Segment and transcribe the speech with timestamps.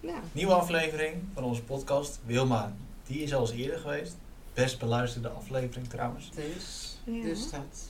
[0.00, 2.18] Ja, Nieuwe aflevering van onze podcast.
[2.24, 2.72] Wilma,
[3.06, 4.16] die is al eens eerder geweest.
[4.54, 6.30] Best beluisterde aflevering trouwens.
[6.34, 7.22] Dus, Ja.
[7.22, 7.88] dus dat.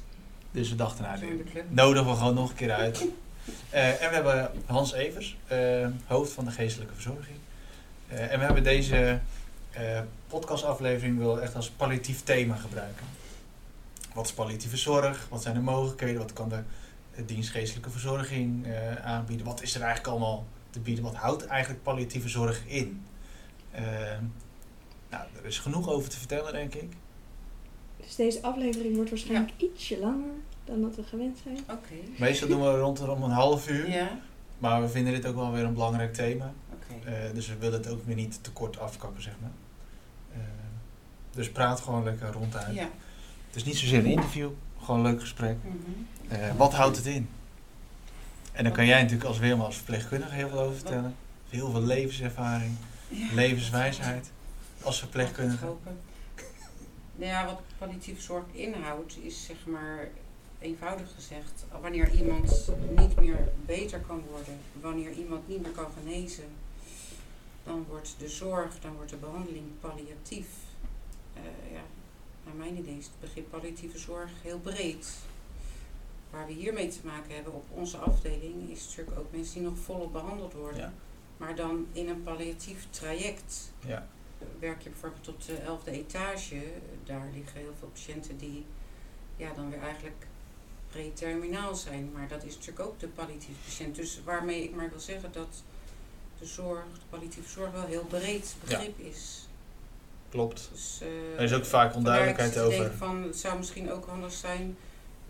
[0.51, 3.04] Dus we dachten, nou, nodigen we gewoon nog een keer uit.
[3.70, 7.37] Eh, en we hebben Hans Evers, eh, hoofd van de geestelijke verzorging.
[8.09, 9.20] Eh, en we hebben deze
[9.70, 13.06] eh, podcastaflevering wel echt als palliatief thema gebruiken.
[14.15, 15.27] Wat is palliatieve zorg?
[15.29, 16.18] Wat zijn de mogelijkheden?
[16.20, 16.62] Wat kan de,
[17.24, 19.46] dienst geestelijke verzorging eh, aanbieden?
[19.46, 21.05] Wat is er eigenlijk allemaal te bieden?
[21.05, 23.02] Wat houdt eigenlijk palliatieve zorg in?
[23.70, 23.83] Eh,
[25.10, 26.93] nou, er is genoeg over te vertellen, denk ik.
[27.96, 30.30] dus deze aflevering wordt waarschijnlijk ietsje langer
[30.65, 31.59] dan dat we gewend zijn.
[31.71, 31.95] Oké.
[32.18, 33.90] Meestal doen we rondom een half uur.
[33.90, 34.18] Ja,
[34.59, 36.52] Maar we vinden dit ook wel weer een belangrijk thema.
[36.73, 37.10] oké.
[37.10, 39.51] Eh, dus we willen het ook weer niet te kort afkappen, zeg maar.
[40.32, 40.38] Eh,
[41.30, 42.74] dus praat gewoon lekker ronduit.
[42.74, 42.88] ja.
[43.46, 45.57] Het is niet zozeer een interview, gewoon een leuk gesprek.
[45.62, 45.77] Mhm.
[46.34, 47.29] Eh, wat houdt het in?
[48.52, 51.15] En dan kan jij natuurlijk als Wilma als verpleegkundige heel veel over vertellen.
[51.48, 52.76] Heel veel levenservaring,
[53.09, 53.26] Ja.
[53.34, 54.30] levenswijsheid
[54.82, 55.65] als verpleegkundige.
[57.15, 60.09] Nou ja, wat palliatieve zorg inhoudt is zeg maar
[60.59, 66.44] eenvoudig gezegd, wanneer iemand niet meer beter kan worden, wanneer iemand niet meer kan genezen,
[67.65, 70.47] dan wordt de zorg, dan wordt de behandeling palliatief.
[71.34, 71.81] Eh, ja,
[72.44, 75.09] naar mijn idee is het begrip palliatieve zorg heel breed.
[76.31, 79.78] Waar we hiermee te maken hebben op onze afdeling is natuurlijk ook mensen die nog
[79.78, 80.81] volop behandeld worden.
[80.81, 80.92] Ja.
[81.37, 84.06] Maar dan in een palliatief traject Ja.
[84.59, 86.62] werk je bijvoorbeeld tot de elfde etage,
[87.04, 88.64] daar liggen heel veel patiënten die
[89.37, 90.26] ja, dan weer eigenlijk
[90.91, 92.10] preterminaal zijn.
[92.12, 93.97] Maar dat is natuurlijk ook de palliatieve patiënt.
[93.97, 95.62] Dus waarmee ik maar wil zeggen dat
[96.38, 99.49] de zorg, de palliatieve zorg wel heel breed begrip is.
[100.28, 100.69] Klopt.
[100.72, 102.88] Dus, eh, Er is ook vaak onduidelijkheid vandaar ik over.
[102.88, 104.76] denk van, het zou misschien ook handig zijn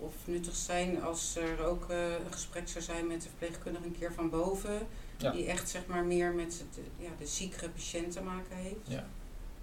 [0.01, 3.99] of nuttig zijn als er ook eh, een gesprek zou zijn met de verpleegkundige een
[3.99, 4.87] keer van boven.
[5.17, 5.31] Ja.
[5.31, 8.89] Die echt zeg maar meer met het, ja, de ziekere patiënt te maken heeft.
[8.89, 9.07] Ja.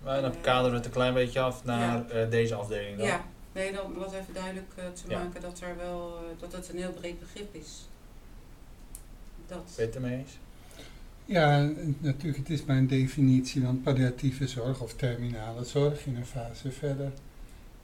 [0.04, 3.06] Maar dan kaderen we het een klein beetje af naar eh, deze afdeling dan.
[3.06, 5.24] Ja, nee, dan om dat even duidelijk eh, te Ja.
[5.24, 7.88] maken dat er wel eh, dat het een heel breed begrip is.
[9.48, 9.64] Dat.
[9.76, 10.38] Ben je het ermee eens?
[11.26, 16.72] Ja, natuurlijk, het is mijn definitie van palliatieve zorg of terminale zorg in een fase
[16.72, 17.12] verder.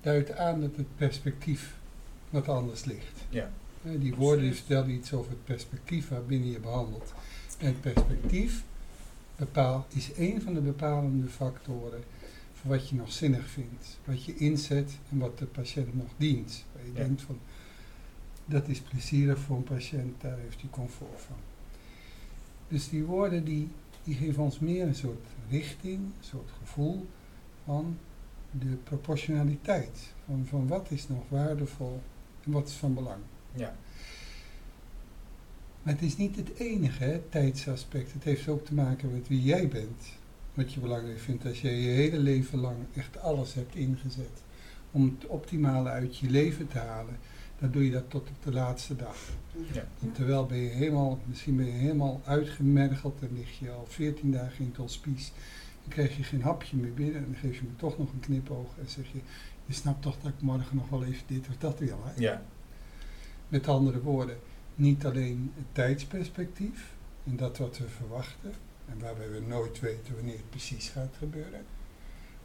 [0.02, 1.74] Duidt aan dat het perspectief
[2.34, 3.26] wat anders ligt.
[3.30, 3.52] Ja.
[3.84, 7.14] Eh, Die woorden vertellen iets over het perspectief waarbinnen je behandelt.
[7.58, 8.64] En het perspectief
[9.36, 12.04] bepaal, is een van de bepalende factoren
[12.54, 14.00] voor wat je nog zinnig vindt.
[14.06, 16.66] Wat je inzet en wat de patiënt nog dient.
[16.74, 16.98] Waar je Ja.
[17.06, 17.40] denkt van,
[18.46, 21.36] dat is plezierig voor een patiënt, daar heeft hij comfort van.
[22.68, 23.68] Dus die woorden die,
[24.04, 27.06] die geven ons meer een soort richting, een soort gevoel
[27.66, 27.98] van
[28.52, 30.14] de proportionaliteit.
[30.26, 32.02] Van, van wat is nog waardevol
[32.46, 33.22] en wat is van belang.
[33.56, 33.76] Ja.
[35.84, 38.14] Maar het is niet het enige, hè, tijdsaspect.
[38.14, 40.04] Het heeft ook te maken met wie jij bent.
[40.54, 44.44] Wat je belangrijk vindt als je je hele leven lang echt alles hebt ingezet.
[44.92, 47.18] Om het optimale uit je leven te halen.
[47.60, 49.18] Dan doe je dat tot op de laatste dag.
[49.74, 49.88] Ja.
[50.02, 54.32] En terwijl ben je helemaal, misschien ben je helemaal uitgemergeld en lig je al 14
[54.32, 55.32] dagen in het hospice.
[55.82, 58.20] Dan krijg je geen hapje meer binnen en dan geef je me toch nog een
[58.20, 59.20] knipoog en zeg je,
[59.66, 62.00] je snapt toch dat ik morgen nog wel even dit of dat wil.
[62.04, 62.22] Hè?
[62.22, 62.42] Ja.
[63.48, 64.38] Met andere woorden,
[64.76, 66.94] niet alleen het tijdsperspectief
[67.24, 68.54] en dat wat we verwachten
[68.90, 71.66] en waarbij we nooit weten wanneer het precies gaat gebeuren,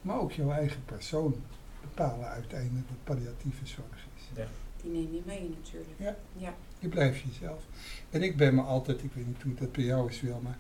[0.03, 1.37] maar ook jouw eigen persoon
[1.81, 4.23] bepalen uiteindelijk wat palliatieve zorg is.
[4.37, 4.47] Ja.
[4.83, 5.99] Die neem je mee natuurlijk.
[5.99, 6.17] Ja.
[6.37, 6.55] ja.
[6.79, 7.63] Je blijft jezelf.
[8.11, 10.59] En ik ben me altijd, ik weet niet hoe dat bij jou is wel, maar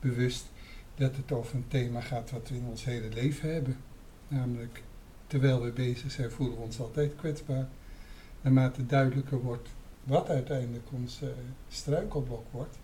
[0.00, 0.46] bewust
[0.94, 3.76] dat het over een thema gaat wat we in ons hele leven hebben.
[4.28, 4.82] Namelijk,
[5.28, 7.68] terwijl we bezig zijn, voelen we ons altijd kwetsbaar.
[8.40, 9.68] Naarmate duidelijker wordt
[10.04, 11.28] wat uiteindelijk ons eh,
[11.68, 12.78] struikelblok wordt,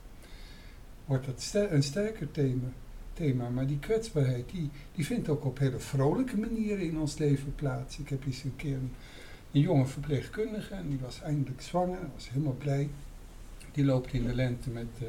[1.04, 2.68] wordt ster- een sterker thema.
[3.12, 3.48] thema.
[3.48, 7.98] Maar die kwetsbaarheid, die, die vindt ook op hele vrolijke manieren in ons leven plaats.
[7.98, 8.92] Ik heb eens een keer een,
[9.52, 12.88] een jonge verpleegkundige en die was eindelijk zwanger, was helemaal blij.
[13.72, 15.06] Die loopt in de lente met eh,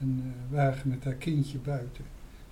[0.00, 2.04] een eh, wagen met haar kindje buiten.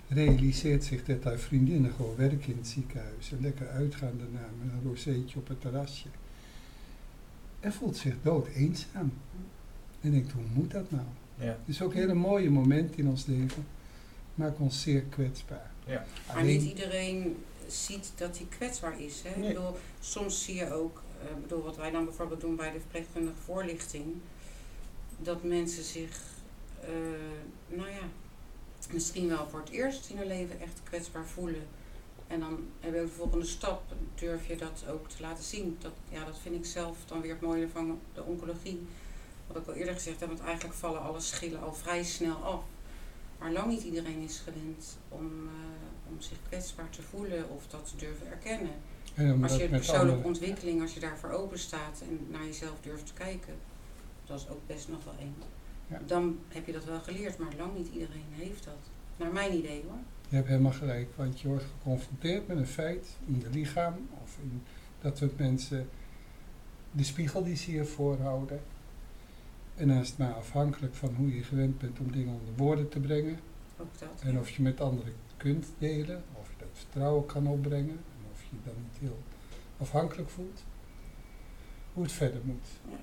[0.09, 3.33] Realiseert zich dat haar vriendinnen gewoon werken in het ziekenhuis.
[3.33, 6.09] En lekker uitgaan daarna met een rozeetje op het terrasje.
[7.61, 9.13] En voelt zich dood eenzaam.
[10.01, 11.05] En denkt, hoe moet dat nou?
[11.39, 11.45] Ja.
[11.45, 13.67] Het is ook een hele mooie moment in ons leven.
[14.35, 15.71] maken ons zeer kwetsbaar.
[15.87, 16.05] Ja.
[16.35, 17.37] Maar niet iedereen
[17.67, 19.23] ziet dat hij kwetsbaar is.
[19.23, 19.41] Hè?
[19.41, 19.49] Nee.
[19.49, 22.73] Ik bedoel, soms zie je ook, eh, ik bedoel, wat wij dan bijvoorbeeld doen bij
[22.73, 24.05] de verpleegkundige voorlichting,
[25.19, 26.21] dat mensen zich,
[26.81, 26.89] eh,
[27.77, 28.09] nou ja,
[28.93, 31.67] misschien wel voor het eerst in hun leven echt kwetsbaar voelen.
[32.27, 33.83] En dan heb je ook de volgende stap,
[34.15, 35.77] durf je dat ook te laten zien.
[35.81, 38.87] Dat, ja, dat vind ik zelf dan weer het mooie van de oncologie.
[39.47, 42.65] Wat ik al eerder gezegd heb, want eigenlijk vallen alle schillen al vrij snel af.
[43.39, 47.89] Maar lang niet iedereen is gewend om, eh, om zich kwetsbaar te voelen of dat
[47.89, 48.73] te durven erkennen.
[49.15, 53.13] En Als je persoonlijke ontwikkeling, als je daarvoor open staat en naar jezelf durft te
[53.13, 53.55] kijken,
[54.27, 55.35] dat is ook best nog wel één.
[55.87, 56.01] Ja.
[56.07, 58.91] Dan heb je dat wel geleerd, maar lang niet iedereen heeft dat.
[59.17, 59.99] Naar mijn idee hoor.
[60.29, 64.39] Je hebt helemaal gelijk, want je wordt geconfronteerd met een feit in je lichaam of
[64.43, 64.63] in
[65.01, 65.89] dat soort mensen
[66.91, 68.61] de spiegel die ze je voorhouden.
[69.75, 72.89] En dan is het maar afhankelijk van hoe je gewend bent om dingen onder woorden
[72.89, 73.39] te brengen.
[73.77, 74.23] Ook dat.
[74.23, 78.43] En of je met anderen kunt delen, of je dat vertrouwen kan opbrengen, en of
[78.43, 79.23] je je dan niet heel
[79.79, 80.65] afhankelijk voelt.
[81.93, 82.69] Hoe het verder moet.
[82.89, 82.97] Ja.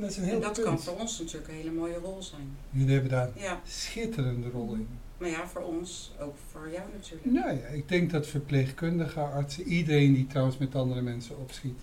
[0.00, 0.66] Dat is een en heel dat punt.
[0.66, 2.56] kan voor ons natuurlijk een hele mooie rol zijn.
[2.70, 4.88] Jullie hebben daar een Ja, schitterende rol in.
[5.18, 7.24] maar ja, voor ons, ook voor jou natuurlijk.
[7.24, 11.80] Nou ja, ik denk dat verpleegkundigen, artsen, iedereen die trouwens met andere mensen opschiet,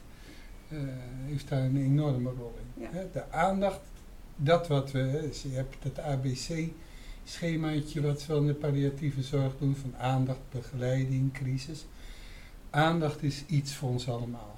[0.69, 0.77] eh,
[1.25, 2.65] heeft daar een enorme rol in.
[2.83, 2.89] Ja.
[3.13, 3.79] De aandacht,
[4.35, 9.53] dat wat we, dus je hebt het ABC-schemaatje wat ze wel in de palliatieve zorg
[9.59, 11.85] doen, van aandacht, begeleiding, crisis.
[12.69, 14.54] Aandacht is iets voor ons allemaal.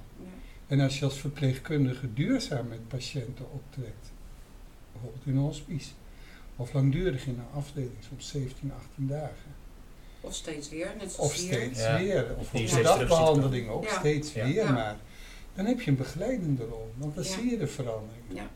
[0.68, 0.74] Ja.
[0.76, 4.12] En als je als verpleegkundige duurzaam met patiënten optrekt,
[4.92, 5.90] bijvoorbeeld in een hospice,
[6.56, 9.56] of langdurig in een afdeling, soms 17, 18 dagen,
[10.20, 11.52] Of steeds weer, net zoals of hier.
[11.52, 11.98] steeds Ja.
[11.98, 13.98] weer, of op de dagbehandeling ook Ja.
[13.98, 14.44] steeds Ja.
[14.44, 14.72] weer, Ja.
[14.72, 14.96] maar
[15.54, 17.30] dan heb je een begeleidende rol, want dan Ja.
[17.30, 18.24] zie je de verandering.
[18.28, 18.50] Ja,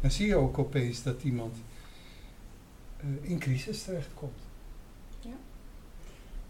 [0.00, 1.56] Dan zie je ook opeens dat iemand
[3.00, 4.38] eh, in crisis terechtkomt.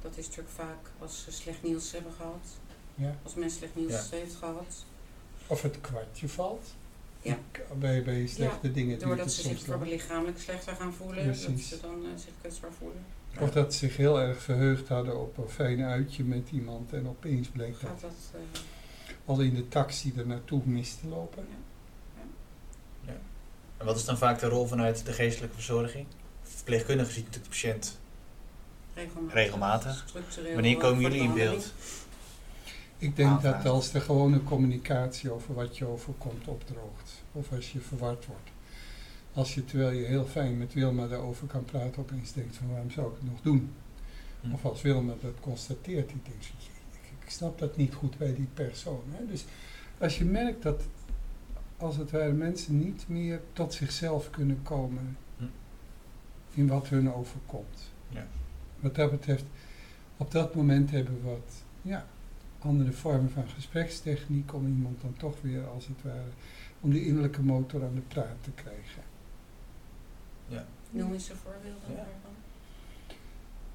[0.03, 2.47] dat is natuurlijk vaak als ze slecht nieuws hebben gehad.
[2.95, 3.17] Ja.
[3.23, 4.17] Als mensen slecht nieuws Ja.
[4.17, 4.85] heeft gehad.
[5.47, 6.75] Of het kwartje valt.
[7.23, 7.33] Ja.
[7.53, 11.27] Ik- Bij, bij slechte dingen duurt Doordat ze zich bijvoorbeeld lichamelijk slechter gaan voelen.
[11.27, 11.69] Dat Precies.
[11.69, 13.05] ze dan eh, zich kwetsbaar voelen.
[13.41, 17.09] Of dat ze zich heel erg verheugd hadden op een fijn uitje met iemand en
[17.09, 18.41] opeens bleek Gaat dat dat...
[18.41, 18.61] eh,
[19.25, 21.45] al in de taxi er naartoe mis te lopen.
[23.77, 26.07] En wat is dan vaak de rol vanuit de geestelijke verzorging?
[26.43, 27.99] Verpleegkundige ziet natuurlijk de patiënt.
[28.95, 29.35] regelmatig.
[29.35, 30.05] Regelmatig.
[30.55, 31.73] Wanneer komen voor jullie in beeld?
[33.03, 37.81] Ik denk dat als de gewone communicatie over wat je overkomt opdroogt, of als je
[37.81, 38.51] verward wordt,
[39.33, 42.91] als je terwijl je heel fijn met Wilma daarover kan praten, opeens denkt van waarom
[42.91, 43.73] zou ik het nog doen?
[44.41, 44.53] Hm.
[44.53, 48.19] Of als Wilma dat constateert, die denkt van, "Jee, ik, ik snap dat niet goed
[48.19, 49.03] bij die persoon.
[49.11, 49.27] Hè?
[49.27, 49.45] Dus
[49.99, 50.83] als je merkt dat
[51.77, 55.45] als het ware mensen niet meer tot zichzelf kunnen komen Hm.
[56.55, 57.91] in wat hun overkomt.
[58.09, 58.27] Ja.
[58.81, 59.45] Wat dat betreft,
[60.17, 62.07] op dat moment hebben we wat ja,
[62.65, 66.31] andere vormen van gesprekstechniek om iemand dan toch weer als het ware,
[66.81, 69.03] om die innerlijke motor aan de praat te krijgen.
[70.93, 71.95] Noem eens een voorbeeld Ja.
[71.95, 72.31] daarvan.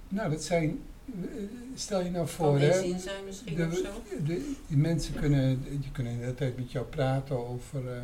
[0.07, 1.43] Nou, dat zijn, eh,
[1.75, 4.23] stel je nou voor, hè, zijn misschien de, of zo.
[4.25, 8.01] de, die mensen kunnen, die kunnen de hele tijd met jou praten over eh,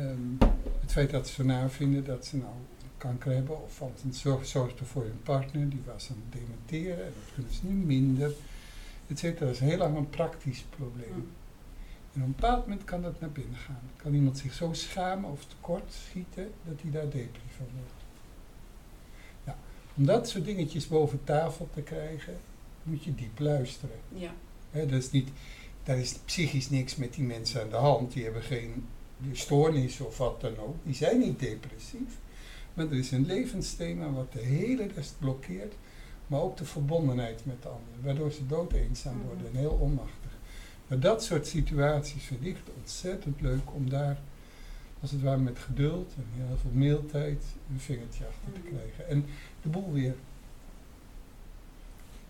[0.00, 0.50] ehm,
[0.80, 2.52] het feit dat ze na vinden dat ze nou
[2.96, 3.62] kanker hebben.
[3.62, 7.34] Of want het zorg, zorgde voor hun partner, die was aan het dementeren en dat
[7.34, 8.32] kunnen ze nu minder.
[9.08, 9.44] Et cetera.
[9.44, 11.30] Dat is heel lang een praktisch probleem.
[12.12, 13.90] En op een bepaald moment kan dat naar binnen gaan.
[13.96, 18.04] Kan iemand zich zo schamen of tekort schieten dat hij daar depri van wordt.
[19.44, 19.58] Nou,
[19.94, 22.36] om dat soort dingetjes boven tafel te krijgen,
[22.82, 23.96] moet je diep luisteren.
[24.08, 24.32] Ja.
[24.70, 25.28] Dat is niet,
[25.82, 28.12] daar is psychisch niks met die mensen aan de hand.
[28.12, 28.86] Die hebben geen
[29.32, 30.76] stoornis of wat dan ook.
[30.82, 32.18] Die zijn niet depressief.
[32.74, 35.74] Maar er is een levensthema wat de hele rest blokkeert.
[36.28, 38.02] Maar ook de verbondenheid met de anderen.
[38.04, 40.30] Waardoor ze dood eenzaam worden en heel onmachtig.
[40.86, 44.18] Maar dat soort situaties vind ik het ontzettend leuk om daar,
[45.00, 48.68] als het ware met geduld en heel veel mailtijd, een vingertje achter te Mhm.
[48.76, 49.08] krijgen.
[49.08, 49.26] En
[49.62, 50.14] de boel weer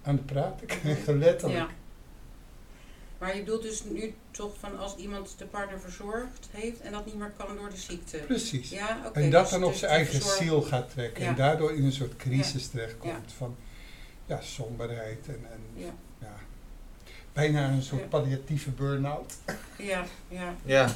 [0.03, 1.59] aan de praat te krijgen, letterlijk.
[1.61, 1.77] Ja.
[3.19, 7.07] Maar je bedoelt dus nu toch van als iemand de partner verzorgd heeft en dat
[7.07, 8.17] niet meer kan door de ziekte.
[8.19, 8.71] Precies.
[8.71, 11.23] Ja, en dat dus dan op dus zijn eigen ziel gaat trekken.
[11.23, 11.29] Ja.
[11.29, 13.57] En daardoor in een soort crisis terechtkomt van
[14.29, 16.35] ja, somberheid en, en Ja, ja,
[17.33, 18.07] bijna een soort Ja.
[18.07, 19.35] palliatieve burn-out.
[19.79, 20.55] ja, ja.
[20.65, 20.93] Ja,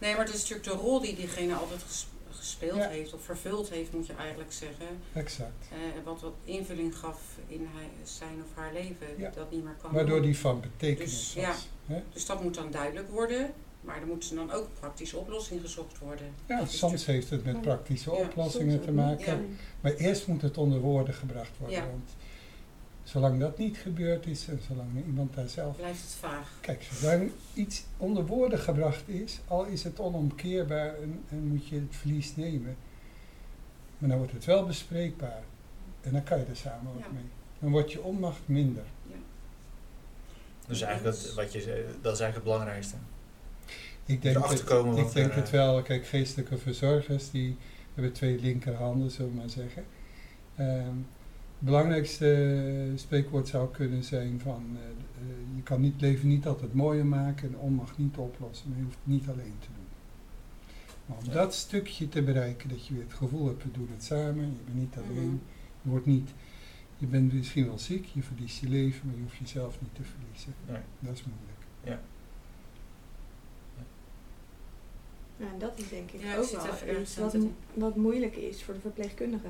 [0.00, 2.88] Nee, maar het is natuurlijk de rol die diegene altijd ges- gespeeld Ja.
[2.88, 4.86] heeft, of vervuld heeft, moet je eigenlijk zeggen.
[5.12, 5.66] Exact.
[5.70, 9.30] Eh, wat wat invulling gaf in hij, zijn of haar leven, Ja.
[9.34, 10.26] dat niet meer kan Waardoor doen.
[10.26, 11.44] die van betekenis Dus, was.
[11.86, 11.94] ja.
[11.94, 12.02] hè?
[12.12, 13.52] Dus dat moet dan duidelijk worden.
[13.80, 16.32] Maar er moet dan ook een praktische oplossing gezocht worden.
[16.46, 19.24] Ja, soms heeft het met praktische Ja, oplossingen te maken.
[19.36, 19.38] Ja.
[19.80, 21.76] Maar eerst moet het onder woorden gebracht worden.
[21.76, 21.86] Ja.
[21.86, 22.08] Want
[23.06, 25.76] zolang dat niet gebeurd is en zolang iemand daar zelf.
[25.76, 26.52] Blijft het vaag.
[26.60, 31.74] Kijk, zolang iets onder woorden gebracht is, al is het onomkeerbaar en, en moet je
[31.74, 32.76] het verlies nemen.
[33.98, 35.42] Maar dan wordt het wel bespreekbaar.
[36.00, 37.06] En dan kan je er samen Ja.
[37.12, 37.22] mee.
[37.58, 38.84] Dan wordt je onmacht minder.
[40.66, 41.58] Dus eigenlijk dat, wat je,
[42.00, 42.96] dat is eigenlijk het belangrijkste.
[44.06, 47.56] Ik denk, komen ik denk er, het eh, wel, kijk, geestelijke verzorgers die
[47.94, 49.84] hebben twee linkerhanden, zullen we maar zeggen.
[50.56, 51.15] Ehm, het
[51.58, 57.06] belangrijkste spreekwoord zou kunnen zijn van eh, eh, je kan niet, leven niet altijd mooier
[57.06, 59.84] maken en onmacht niet oplossen, maar je hoeft het niet alleen te doen.
[61.06, 61.32] Maar om Ja.
[61.32, 64.62] dat stukje te bereiken, dat je weer het gevoel hebt, we doen het samen, je
[64.64, 65.36] bent niet alleen, Mhm.
[65.82, 66.30] je wordt niet,
[66.98, 70.02] je bent misschien wel ziek, je verliest je leven, maar je hoeft jezelf niet te
[70.02, 70.54] verliezen.
[70.68, 70.80] Nee.
[70.98, 71.60] Dat is moeilijk.
[71.84, 72.00] Ja,
[75.52, 77.36] en dat is denk ik Ja, ook wel iets wat,
[77.74, 79.48] wat moeilijk is voor de verpleegkundige.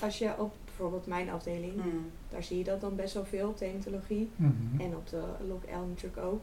[0.00, 2.10] Als je op bijvoorbeeld mijn afdeling, Hmm.
[2.28, 4.30] daar zie je dat dan best wel veel op de hematologie.
[4.36, 4.80] Mhm.
[4.80, 6.42] En op de Lok L natuurlijk ook.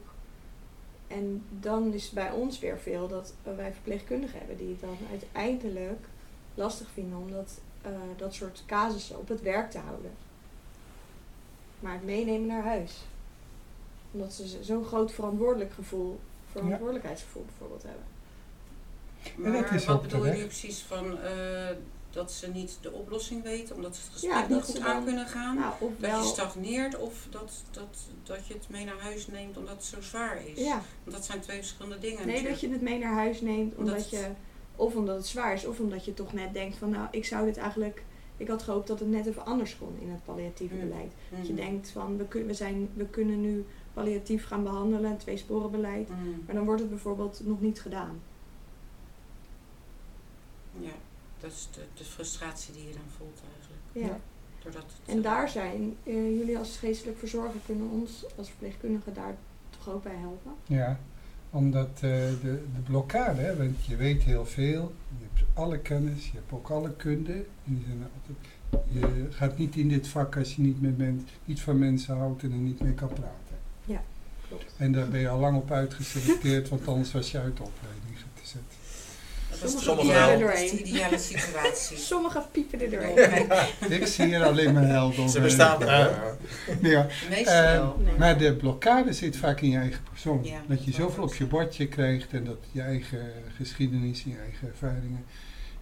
[1.06, 6.06] En dan is bij ons weer veel dat wij verpleegkundigen hebben die het dan uiteindelijk
[6.54, 10.10] lastig vinden om dat, eh, dat soort casussen op het werk te houden.
[11.80, 13.04] Maar het meenemen naar huis.
[14.10, 16.18] Omdat ze zo- zo'n groot verantwoordelijk gevoel,
[16.50, 18.04] verantwoordelijkheidsgevoel bijvoorbeeld hebben.
[19.36, 21.68] Maar wat bedoel je nu precies van eh,
[22.18, 25.26] dat ze niet de oplossing weten, omdat ze het gesprek Ja, niet goed aan kunnen
[25.26, 25.56] gaan?
[25.58, 29.74] Nou, dat je stagneert of dat, dat, dat je het mee naar huis neemt omdat
[29.74, 30.58] het zo zwaar is?
[30.58, 32.50] ja, Want dat zijn twee verschillende dingen nee, natuurlijk.
[32.50, 34.26] dat je het mee naar huis neemt Omdat je,
[34.76, 37.44] of omdat het zwaar is, of omdat je toch net denkt van nou, ik zou
[37.46, 38.02] dit eigenlijk,
[38.36, 40.88] ik had gehoopt dat het net even anders kon in het palliatieve Hmm.
[40.88, 41.12] beleid.
[41.36, 41.62] Dat je Mhm.
[41.62, 46.08] denkt van we, kun, we, zijn, we kunnen nu palliatief gaan behandelen, twee sporenbeleid.
[46.08, 46.18] Mhm.
[46.46, 48.20] Maar dan wordt het bijvoorbeeld nog niet gedaan.
[50.80, 50.90] Ja,
[51.40, 53.82] dat is de, de frustratie die je dan voelt eigenlijk.
[53.92, 54.06] Ja.
[54.06, 54.20] Ja.
[54.62, 59.14] Doordat het, En eh, daar zijn eh, jullie als geestelijk verzorger kunnen ons als verpleegkundigen
[59.14, 59.34] daar
[59.70, 60.52] toch ook bij helpen.
[60.66, 60.98] Ja,
[61.50, 66.26] omdat eh, de, de blokkade, hè, want je weet heel veel, je hebt alle kennis,
[66.26, 67.44] je hebt ook alle kunde.
[68.88, 72.42] Je gaat niet in dit vak als je niet, met men, niet van mensen houdt
[72.42, 73.56] en er niet mee kan praten.
[74.48, 74.74] Klopt.
[74.76, 78.16] En daar ben je al lang op uitgeselecteerd, want anders was je uit de opleiding
[78.34, 78.77] gezet.
[79.60, 80.88] Dat is de Sommige ideale, er dat is de doorheen.
[80.88, 81.96] ideale situatie.
[81.96, 83.46] Sommigen piepen er doorheen.
[84.00, 85.28] Ik zie hier alleen maar helden.
[85.28, 85.88] Ze bestaan er,
[86.82, 87.06] Eh, ja.
[87.30, 87.96] Eh, wel.
[88.04, 88.14] Nee.
[88.18, 90.40] Maar de blokkade zit vaak in je eigen persoon.
[90.44, 94.36] Ja, dat je zoveel op je bordje krijgt en dat je eigen geschiedenis en je
[94.38, 95.24] eigen ervaringen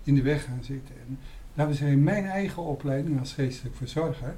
[0.05, 0.95] in de weg gaan zitten.
[1.09, 1.19] En
[1.55, 4.37] laten we zeggen, mijn eigen opleiding als geestelijk verzorger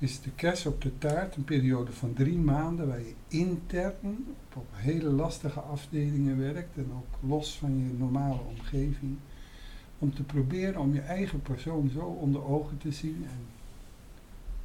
[0.00, 4.66] is de kerst op de taart een periode van drie maanden waar je intern op
[4.72, 9.16] hele lastige afdelingen werkt en ook los van je normale omgeving.
[9.98, 13.46] Om te proberen om je eigen persoon zo onder ogen te zien en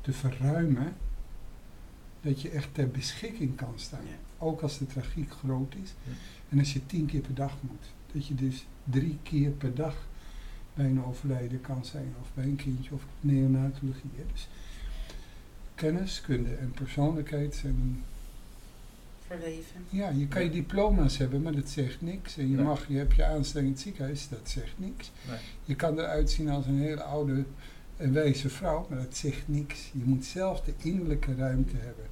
[0.01, 0.93] te verruimen
[2.21, 3.99] dat je echt ter beschikking kan staan.
[4.37, 5.93] Ook als de tragiek groot is.
[6.49, 7.93] En als je tien keer per dag moet.
[8.11, 10.07] Dat je dus drie keer per dag
[10.73, 12.13] bij een overlijden kan zijn.
[12.21, 14.09] Of bij een kindje of neonatologie.
[14.31, 14.47] Dus
[15.75, 18.03] kennis, kunde en persoonlijkheid zijn...
[19.27, 19.85] Verweven.
[19.89, 22.37] Ja, je kan je diploma's hebben, maar dat zegt niks.
[22.37, 22.65] En je, Nee.
[22.65, 25.11] mag, je hebt je aanstelling in het ziekenhuis, dat zegt niks.
[25.29, 25.37] Nee.
[25.63, 27.43] Je kan eruit zien als een hele oude
[27.97, 29.89] en wijze vrouw, maar dat zegt niks.
[29.91, 32.05] Je moet zelf de innerlijke ruimte hebben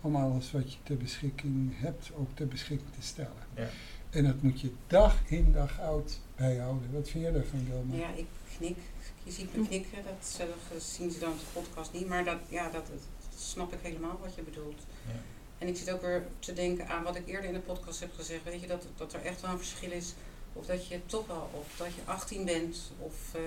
[0.00, 3.32] om alles wat je ter beschikking hebt ook ter beschikking te stellen.
[3.56, 3.68] Ja.
[4.10, 6.92] En dat moet je dag in dag uit bijhouden.
[6.92, 7.94] Wat vind jij daarvan, Wilma?
[7.96, 8.26] Ja, ik
[8.58, 8.76] knik.
[9.24, 12.08] Je ziet me knikken, dat zelf zien ze dan op de podcast niet.
[12.08, 13.00] Maar dat, ja, dat, dat
[13.40, 14.80] snap ik helemaal wat je bedoelt.
[15.06, 15.20] Ja.
[15.58, 18.14] En ik zit ook weer te denken aan wat ik eerder in de podcast heb
[18.14, 18.44] gezegd.
[18.44, 20.14] Weet je, dat, dat er echt wel een verschil is.
[20.52, 23.42] Of dat je toch wel, of dat je 18 bent of eh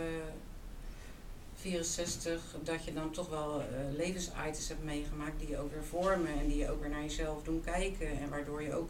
[1.55, 2.41] 64.
[2.63, 6.39] Dat je dan toch wel eh levensitems hebt meegemaakt die je ook weer vormen.
[6.39, 8.19] En die je ook weer naar jezelf doen kijken.
[8.19, 8.89] En waardoor je ook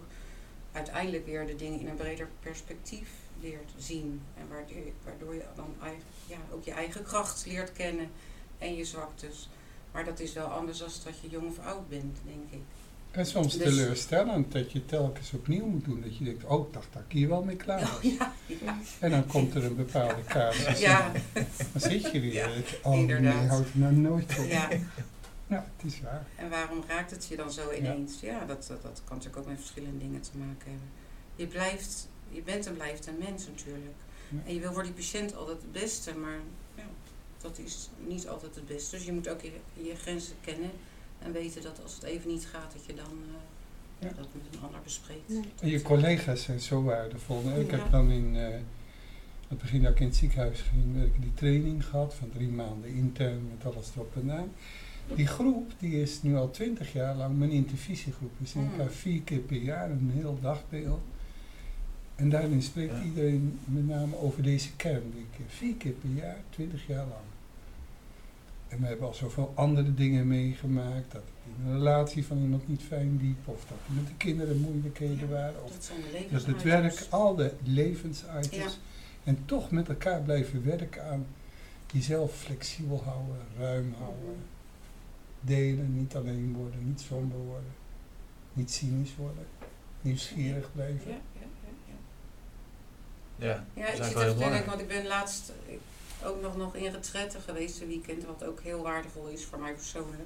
[0.71, 3.09] uiteindelijk weer de dingen in een breder perspectief
[3.41, 4.21] leert zien.
[4.37, 4.47] En
[5.03, 8.09] waardoor, je dan eigen, ja, ook je eigen kracht leert kennen
[8.57, 9.49] en je zwaktes.
[9.91, 12.61] Maar dat is wel anders dan dat je jong of oud bent, denk ik.
[13.11, 16.01] En soms Dus- teleurstellend dat je telkens opnieuw moet doen.
[16.01, 17.89] Dat je denkt, oh, dacht dat ik hier wel mee klaar was.
[17.89, 18.77] Oh, ja, ja.
[18.99, 20.79] En dan komt er een bepaalde casus.
[20.79, 22.33] Ja, Dan zit je weer.
[22.33, 22.49] Ja,
[22.83, 23.47] oh nee, inderdaad.
[23.47, 24.45] houdt er nou nooit op.
[24.45, 24.69] ja.
[25.49, 26.25] Ja, het is waar.
[26.35, 28.19] En waarom raakt het je dan zo ineens?
[28.19, 30.89] Ja, dat, dat, dat kan natuurlijk ook met verschillende dingen te maken hebben.
[31.35, 33.95] Je blijft, je bent en blijft een mens natuurlijk.
[34.29, 34.37] Ja.
[34.45, 36.39] En je wil voor die patiënt altijd het beste, maar
[36.75, 36.83] ja,
[37.41, 38.95] dat is niet altijd het beste.
[38.95, 40.71] Dus je moet ook je, je grenzen kennen
[41.19, 44.13] en weten dat als het even niet gaat, dat je dan eh, Ja.
[44.15, 45.31] dat met een ander bespreekt.
[45.61, 47.59] En je collega's zijn zo waardevol.
[47.59, 48.55] Ik heb dan in eh,
[49.47, 52.89] het begin dat ik in het ziekenhuis ging werken, die training gehad van drie maanden
[52.89, 54.51] intern met alles erop en aan.
[55.15, 58.31] Die groep die is nu al twintig jaar lang mijn intervisiegroep.
[58.37, 58.71] We zien Mm.
[58.71, 61.01] elkaar vier keer per jaar, een heel dagdeel.
[62.17, 63.03] En daarin spreekt Ja.
[63.03, 65.11] iedereen met name over deze kern.
[65.11, 65.45] Die keer.
[65.47, 67.25] Vier keer per jaar, twintig jaar lang.
[68.67, 71.11] En we hebben al zoveel andere dingen meegemaakt.
[71.11, 73.47] Dat het in een relatie van iemand niet fijn liep.
[73.47, 75.63] Of dat er met de kinderen moeilijkheden waren.
[75.63, 78.49] Of Dat zijn de dat het werk, al de levensitems.
[78.49, 78.67] Ja.
[79.23, 81.25] En toch met elkaar blijven werken aan
[81.93, 84.23] jezelf flexibel houden, ruim houden.
[84.29, 84.39] Mhm.
[85.41, 87.71] Delen, niet alleen worden, niet somber worden.
[88.53, 89.45] Niet cynisch worden.
[90.01, 91.11] Nieuwsgierig blijven.
[93.37, 95.51] Ja, ja, ik zit even te denken, want ik ben laatst
[96.23, 99.73] ook nog, nog in retraite geweest een weekend, wat ook heel waardevol is voor mij
[99.73, 100.23] persoonlijk.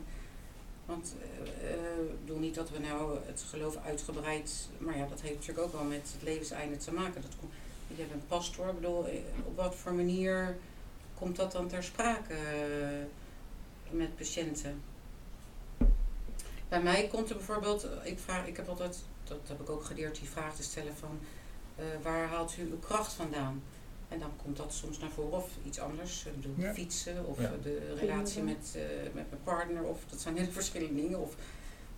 [0.86, 1.16] Want
[1.62, 1.70] eh,
[2.12, 5.74] ik bedoel niet dat we nou het geloof uitgebreid, maar ja, dat heeft natuurlijk ook
[5.74, 7.22] wel met het levenseinde te maken.
[7.22, 7.52] Dat komt,
[7.88, 9.16] je bent een pastoor, ik bedoel, eh,
[9.46, 10.58] op wat voor manier
[11.18, 12.36] komt dat dan ter sprake
[13.90, 14.82] met patiënten?
[16.70, 20.20] Bij mij komt er bijvoorbeeld, ik, vraag, ik heb altijd, dat heb ik ook geleerd,
[20.20, 21.20] die vraag te stellen van
[21.76, 23.62] eh, waar haalt u uw kracht vandaan?
[24.10, 26.26] En dan komt dat soms naar voren of iets anders.
[26.26, 26.74] Ik bedoel, Ja.
[26.74, 27.46] fietsen of Ja.
[27.46, 28.82] eh, de relatie met, eh,
[29.14, 29.84] met mijn partner.
[29.84, 31.20] Of dat zijn hele verschillende dingen.
[31.20, 31.36] Of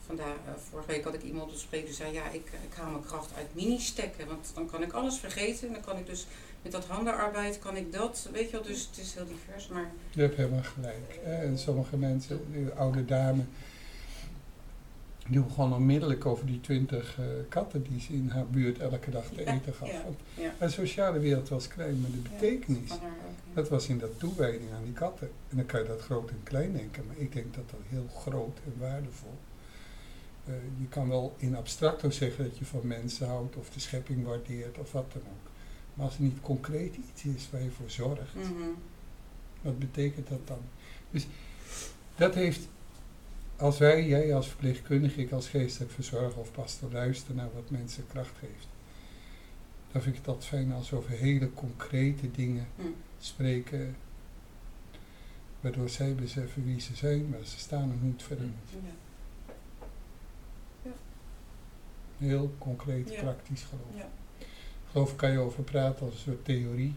[0.06, 3.06] vandaag, eh, vorige week had ik iemand bespreken die zei, ja, ik, ik haal mijn
[3.06, 4.27] kracht uit mini-stekken.
[4.27, 5.68] Want dan kan ik alles vergeten.
[5.68, 6.25] En dan kan ik dus
[6.62, 8.62] met dat handenarbeid, kan ik dat, weet je wel.
[8.65, 9.68] Dus het is heel divers.
[9.68, 11.20] Maar Je hebt helemaal gelijk.
[11.24, 11.36] hè.
[11.36, 13.44] En sommige mensen, de oude dame,
[15.30, 19.25] die begon onmiddellijk over die twintig eh, katten die ze in haar buurt elke dag
[19.25, 19.89] te Ja, eten gaf.
[20.60, 23.00] ja, sociale wereld was klein, maar de betekenis, ook.
[23.53, 25.30] dat was in dat toewijding aan die katten.
[25.50, 28.08] En dan kan je dat groot en klein denken, maar ik denk dat dat heel
[28.18, 29.34] groot en waardevol.
[30.46, 34.25] Eh, je kan wel in abstracto zeggen dat je van mensen houdt of de schepping
[34.25, 35.51] waardeert of wat dan ook.
[35.94, 38.70] Maar als er niet concreet iets is waar je voor zorgt, Mhm.
[39.62, 40.60] wat betekent dat dan?
[41.12, 41.27] Dus
[42.15, 42.68] dat heeft,
[43.57, 48.08] als wij, jij als verpleegkundige, ik als geestelijk verzorger of pastor luisteren naar wat mensen
[48.08, 48.67] kracht geeft,
[49.91, 52.82] dan vind ik dat fijn als we over hele concrete dingen Hm.
[53.19, 53.95] spreken,
[55.62, 58.45] waardoor zij beseffen wie ze zijn, maar ze staan er niet verder.
[58.45, 58.75] Hm.
[60.88, 60.91] Ja.
[62.17, 63.21] Heel concreet, Ja.
[63.21, 63.95] praktisch geloof.
[63.97, 64.10] Ja.
[64.91, 66.95] Geloof kan je over praten als een soort theorie,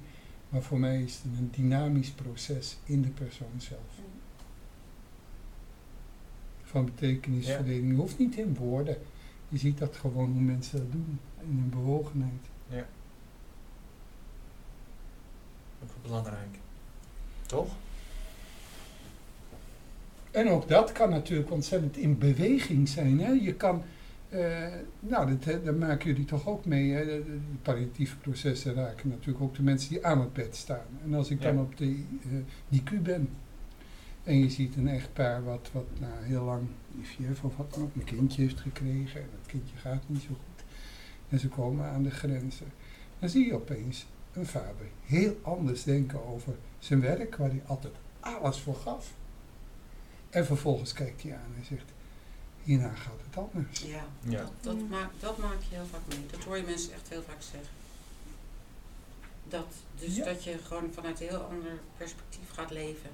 [0.49, 3.96] maar voor mij is het een dynamisch proces in de persoon zelf.
[6.67, 7.91] Van betekenisverdeling.
[7.91, 8.97] Je hoeft niet in woorden.
[9.49, 11.19] Je ziet dat gewoon hoe mensen dat doen.
[11.41, 12.51] In hun bewogenheid.
[12.69, 12.87] Ja.
[15.83, 16.59] Ook belangrijk.
[17.47, 17.77] Toch?
[20.31, 23.21] En ook dat kan natuurlijk ontzettend in beweging zijn.
[23.21, 23.31] Hè?
[23.31, 23.83] Je kan,
[24.29, 24.67] eh,
[25.01, 26.91] nou, dat, daar maken jullie toch ook mee.
[26.91, 27.05] Hè?
[27.05, 30.87] De, palliatieve processen raken natuurlijk ook de mensen die aan het bed staan.
[31.05, 32.31] En als ik dan op de eh
[32.69, 33.29] NICU ben
[34.27, 36.69] en je ziet een echtpaar wat, wat nou, heel lang
[37.01, 40.29] IVF of wat dan ook, een kindje heeft gekregen en dat kindje gaat niet zo
[40.29, 40.65] goed.
[41.29, 42.73] En ze komen aan de grenzen.
[43.19, 47.95] Dan zie je opeens een vader heel anders denken over zijn werk, waar hij altijd
[48.21, 49.13] alles voor gaf.
[50.31, 51.93] En vervolgens kijkt hij aan en zegt,
[52.63, 53.81] hierna gaat het anders.
[53.81, 54.39] Ja, Ja.
[54.41, 56.27] Dat, dat, maak, dat maak je heel vaak mee.
[56.31, 57.71] Dat hoor je mensen echt heel vaak zeggen.
[59.49, 59.67] Dat,
[59.99, 60.25] dus Ja.
[60.25, 63.11] dat je gewoon vanuit een heel ander perspectief gaat leven.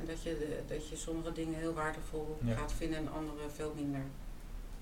[0.00, 2.54] En dat je, de, dat je sommige dingen heel waardevol Ja.
[2.54, 4.00] gaat vinden en andere veel minder.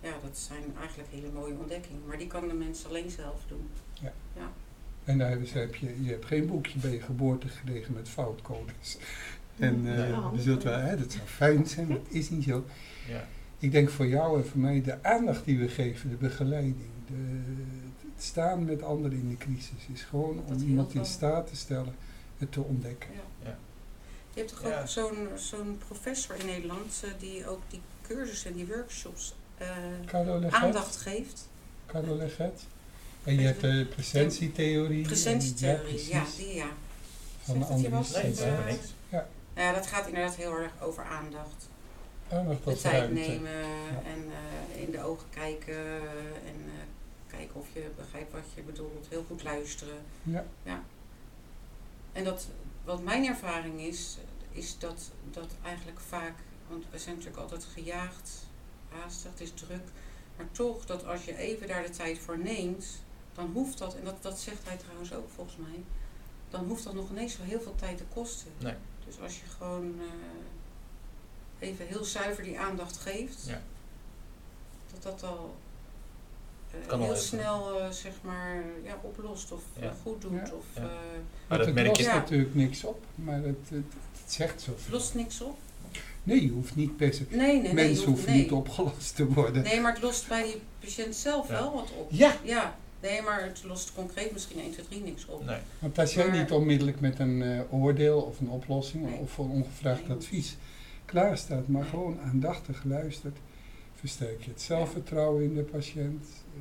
[0.01, 2.01] Ja, dat zijn eigenlijk hele mooie ontdekkingen.
[2.07, 3.69] Maar die kan de mens alleen zelf doen.
[5.05, 8.09] En daar hebben ze, heb je, je hebt geen boekje bij je geboorte gelegen met
[8.09, 8.99] foutcodes.
[9.59, 10.31] En eh, Ja.
[10.35, 12.65] je zult wel, hè, dat zou fijn zijn, maar het is niet zo.
[13.09, 13.25] Ja.
[13.59, 17.41] Ik denk voor jou en voor mij de aandacht die we geven, de begeleiding, de,
[18.15, 21.57] het staan met anderen in de crisis, is gewoon Dat om iemand in staat te
[21.57, 21.95] stellen
[22.39, 23.11] het te ontdekken.
[23.43, 23.59] Ja.
[24.35, 24.43] Ja.
[24.43, 24.81] Je hebt toch Ja.
[24.81, 29.69] ook zo'n zo'n professor in Nederland eh, die ook die cursussen en die workshops eh,
[30.51, 31.49] aandacht geeft.
[31.87, 32.63] Carlo Leget.
[33.25, 35.05] En je hebt de presentietheorie.
[35.07, 36.67] Presentietheorie, Ja, ja, die ja.
[37.43, 37.59] Van?
[37.59, 38.11] Nee, Eh, is
[38.65, 38.95] niks.
[39.55, 41.69] Nou ja, dat gaat inderdaad heel erg over aandacht.
[42.31, 43.21] Aandacht De als tijd ruimte.
[43.21, 43.51] nemen
[44.05, 44.31] en
[44.75, 45.77] eh, in de ogen kijken
[46.47, 49.07] en eh, kijken of je begrijpt wat je bedoelt.
[49.09, 49.95] Heel goed luisteren.
[50.23, 50.45] Ja.
[52.13, 52.47] En dat,
[52.85, 54.19] wat mijn ervaring is,
[54.51, 56.35] is dat, dat eigenlijk vaak,
[56.69, 58.31] want we zijn natuurlijk altijd gejaagd,
[58.89, 59.85] haastig, het is druk.
[60.37, 62.87] Maar toch, dat als je even daar de tijd voor neemt,
[63.35, 65.85] dan hoeft dat, en dat, dat zegt hij trouwens ook volgens mij,
[66.51, 68.51] dan hoeft dat nog ineens zo heel veel tijd te kosten.
[68.59, 68.75] Nee.
[69.07, 73.63] Dus als je gewoon eh, even heel zuiver die aandacht geeft, Ja.
[74.93, 75.57] dat dat al
[76.89, 77.17] heel even.
[77.17, 79.83] snel eh, zeg maar ja, oplost of Ja.
[79.83, 80.31] eh, goed doet.
[80.33, 80.43] Ja.
[80.43, 80.81] Of Ja.
[80.83, 80.89] eh,
[81.49, 83.85] Maar dat het merk lost natuurlijk niks op, maar het, het,
[84.23, 84.93] het zegt zoveel.
[84.93, 85.57] lost niks op.
[86.25, 87.25] Nee, je hoeft niet per se.
[87.29, 88.43] Nee, nee, Mensen hoeft- hoeven nee.
[88.43, 89.63] niet opgelost te worden.
[89.63, 91.53] Nee, maar het lost bij die patiënt zelf Ja.
[91.53, 92.09] wel wat op.
[92.11, 95.45] Ja, Ja, nee, maar het lost concreet misschien 1, 2, 3 niks op.
[95.45, 95.59] Nee.
[95.79, 99.19] want als jij niet onmiddellijk met een eh, oordeel of een oplossing Nee.
[99.19, 100.17] of een ongevraagd Nee.
[100.17, 100.57] advies
[101.05, 101.91] klaar staat, maar Nee.
[101.91, 103.39] gewoon aandachtig luistert,
[104.03, 106.61] versterk je het zelfvertrouwen in de patiënt, eh,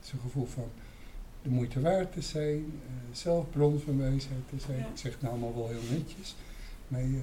[0.00, 0.70] zijn gevoel van
[1.42, 4.78] de moeite waard te zijn, eh, zelf bron van wijsheid te zijn.
[4.78, 4.84] Ja.
[4.86, 6.34] Ik zeg het nou allemaal wel heel netjes,
[6.88, 7.20] maar je,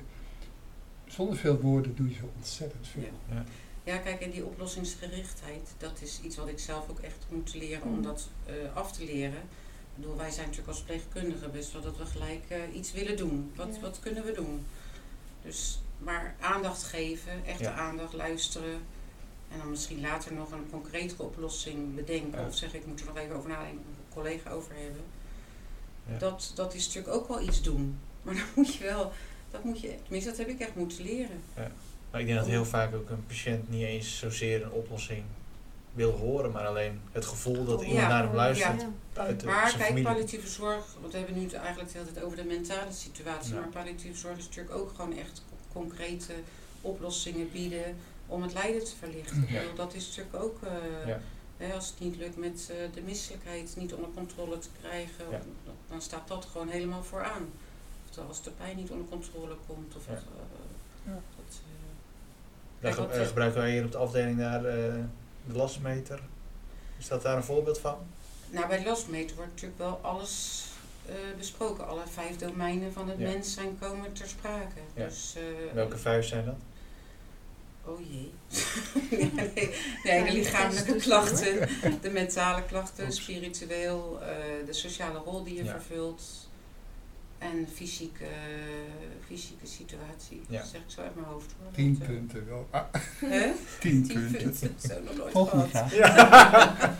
[1.08, 3.02] zonder veel woorden doe je zo ontzettend veel.
[3.30, 3.36] Ja.
[3.36, 3.44] Ja.
[3.84, 7.84] Ja, kijk, en die oplossingsgerichtheid, dat is iets wat ik zelf ook echt moet leren
[7.88, 8.02] om Mm.
[8.02, 9.38] dat eh, af te leren.
[9.42, 13.18] Ik bedoel, wij zijn natuurlijk als verpleegkundigen best wel dat we gelijk eh, iets willen
[13.18, 13.52] doen.
[13.56, 13.82] Wat, Ja.
[13.82, 14.66] wat kunnen we doen?
[15.42, 17.74] Dus, maar aandacht geven, echte Ja.
[17.74, 18.80] aandacht, luisteren.
[19.52, 22.42] En dan misschien later nog een concretere oplossing bedenken.
[22.42, 22.48] Ja.
[22.48, 25.02] Of zeggen, ik moet er nog even over nadenken, of een collega over hebben.
[26.12, 26.18] Ja.
[26.18, 27.98] Dat, dat is natuurlijk ook wel iets doen.
[28.22, 29.12] Maar dan moet je wel,
[29.52, 31.42] dat moet je, tenminste dat heb ik echt moeten leren.
[32.12, 35.24] Maar ik denk dat heel vaak ook een patiënt niet eens zozeer een oplossing
[35.94, 38.08] wil horen, maar alleen het gevoel dat iemand Ja.
[38.08, 38.82] naar hem luistert.
[38.82, 38.90] Ja.
[39.22, 40.04] Uit de, Maar zijn kijk, familie.
[40.04, 43.54] palliatieve zorg, want we hebben nu het eigenlijk de hele tijd over de mentale situatie,
[43.54, 43.60] Ja.
[43.60, 46.34] maar palliatieve zorg is natuurlijk ook gewoon echt co- concrete
[46.82, 47.96] oplossingen bieden
[48.32, 49.46] om het lijden te verlichten.
[49.48, 49.60] Ja.
[49.60, 51.20] Ik bedoel, Dat is natuurlijk ook, eh, Ja.
[51.58, 55.38] hè, als het niet lukt met eh, de misselijkheid niet onder controle te krijgen, Ja.
[55.66, 57.50] dan- dan staat dat gewoon helemaal vooraan.
[58.10, 59.96] Of als de pijn niet onder controle komt.
[59.96, 60.12] Of Ja.
[60.14, 61.20] het, eh, Ja.
[61.36, 64.94] dat, eh, Daar ge- gebruiken wij hier op de afdeling daar eh,
[65.48, 66.20] de lastmeter.
[66.98, 67.98] Is dat daar een voorbeeld van?
[68.50, 70.66] Nou, bij de lastmeter wordt natuurlijk wel alles
[71.06, 71.88] eh, besproken.
[71.88, 73.28] Alle vijf domeinen van het Ja.
[73.28, 74.80] mens zijn komen ter sprake.
[74.94, 75.06] Ja.
[75.06, 76.56] Dus, eh, Welke vijf zijn dat?
[77.92, 78.32] Oh jee.
[79.12, 79.74] nee, nee,
[80.04, 81.70] nee, de lichamelijke dus klachten,
[82.02, 84.28] de mentale klachten, spiritueel, eh,
[84.66, 85.72] de sociale rol die je Ja.
[85.72, 86.50] vervult
[87.38, 88.26] en fysieke,
[89.28, 90.42] fysieke situatie.
[90.50, 90.60] Ja.
[90.60, 91.72] Dat zeg ik zo uit mijn hoofd hoor.
[91.74, 92.68] Tien Want, eh, punten wel.
[92.72, 92.84] Ah,
[93.26, 93.52] Hè?
[93.80, 94.42] tien, Tien punten.
[94.60, 94.76] punten.
[94.90, 95.92] Zo nog nooit Volgende gehad.
[95.92, 97.00] vraag.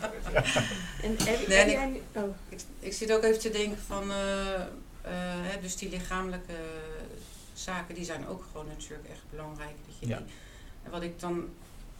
[1.02, 2.02] En heb, Nee, heb en ik-.
[2.12, 4.60] Oh, Ik, ik zit ook even te denken van, eh, eh,
[5.42, 6.52] hè, dus die lichamelijke
[7.54, 9.74] zaken, die zijn ook gewoon natuurlijk echt belangrijk.
[9.86, 10.16] Dat je Ja.
[10.16, 10.26] die,
[10.82, 11.48] en wat ik dan,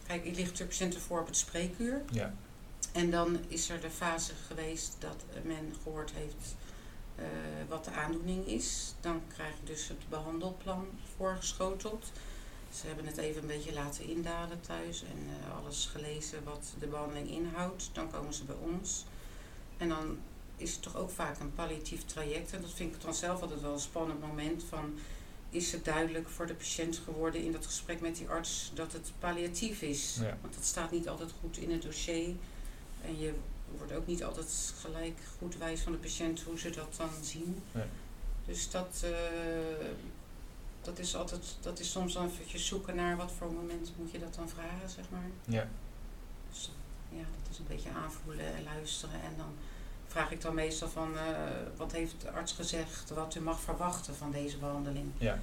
[0.07, 2.03] kijk, ik lig natuurlijk voor op het spreekuur.
[2.11, 2.35] Ja.
[2.93, 6.57] En dan is er de fase geweest dat men gehoord heeft
[7.17, 7.25] eh,
[7.69, 8.95] wat de aandoening is.
[9.01, 12.13] Dan krijg je dus het behandelplan voorgeschoteld.
[12.73, 16.87] Ze hebben het even een beetje laten indalen thuis en eh, alles gelezen wat de
[16.87, 17.91] behandeling inhoudt.
[17.93, 19.05] Dan komen ze bij ons.
[19.77, 20.19] En dan
[20.57, 22.53] is het toch ook vaak een palliatief traject.
[22.53, 24.99] En dat vind ik dan zelf altijd wel een spannend moment van...
[25.53, 29.13] Is het duidelijk voor de patiënt geworden in dat gesprek met die arts dat het
[29.19, 30.19] palliatief is?
[30.21, 30.37] Ja.
[30.41, 32.35] Want dat staat niet altijd goed in het dossier.
[33.05, 33.35] En je
[33.77, 37.63] wordt ook niet altijd gelijk goed wijs van de patiënt hoe ze dat dan zien.
[37.73, 37.85] Nee.
[38.47, 39.87] Dus dat, eh,
[40.83, 44.19] dat is altijd, dat is soms dan eventjes zoeken naar wat voor moment moet je
[44.19, 45.31] dat dan vragen, zeg maar.
[45.45, 45.69] Ja.
[46.51, 46.71] Dus
[47.09, 49.23] ja, dat is een beetje aanvoelen en luisteren.
[49.23, 49.55] En dan
[50.13, 51.25] vraag ik dan meestal van, eh,
[51.77, 55.11] wat heeft de arts gezegd, wat u mag verwachten van deze behandeling.
[55.19, 55.39] Ja.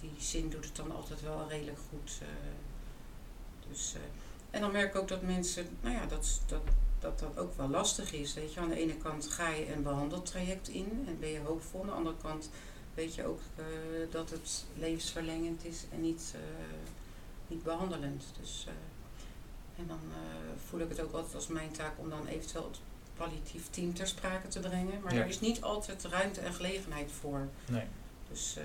[0.00, 2.18] Die zin doet het dan altijd wel redelijk goed.
[2.22, 2.28] eh.
[3.68, 4.00] dus, eh,
[4.50, 6.60] en dan merk ik ook dat mensen, nou ja, dat, dat,
[6.98, 8.34] dat dat ook wel lastig is.
[8.34, 11.80] Weet je, aan de ene kant ga je een behandeltraject in en ben je hoopvol.
[11.80, 12.50] Aan de andere kant
[12.94, 13.40] weet je ook
[14.10, 16.34] dat het levensverlengend is en niet,
[17.46, 18.24] niet behandelend.
[18.40, 18.66] Dus,
[19.76, 20.00] en dan
[20.68, 22.70] voel ik het ook altijd als mijn taak om dan eventueel
[23.16, 25.00] palliatief team ter sprake te brengen.
[25.02, 25.20] Maar Ja.
[25.20, 27.48] er is niet altijd ruimte en gelegenheid voor.
[27.70, 27.84] Nee.
[28.28, 28.64] Dus eh,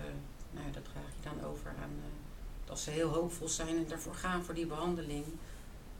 [0.51, 1.89] nou ja, dat draag je dan over aan.
[2.03, 5.25] eh, als ze heel hoopvol zijn en daarvoor gaan voor die behandeling,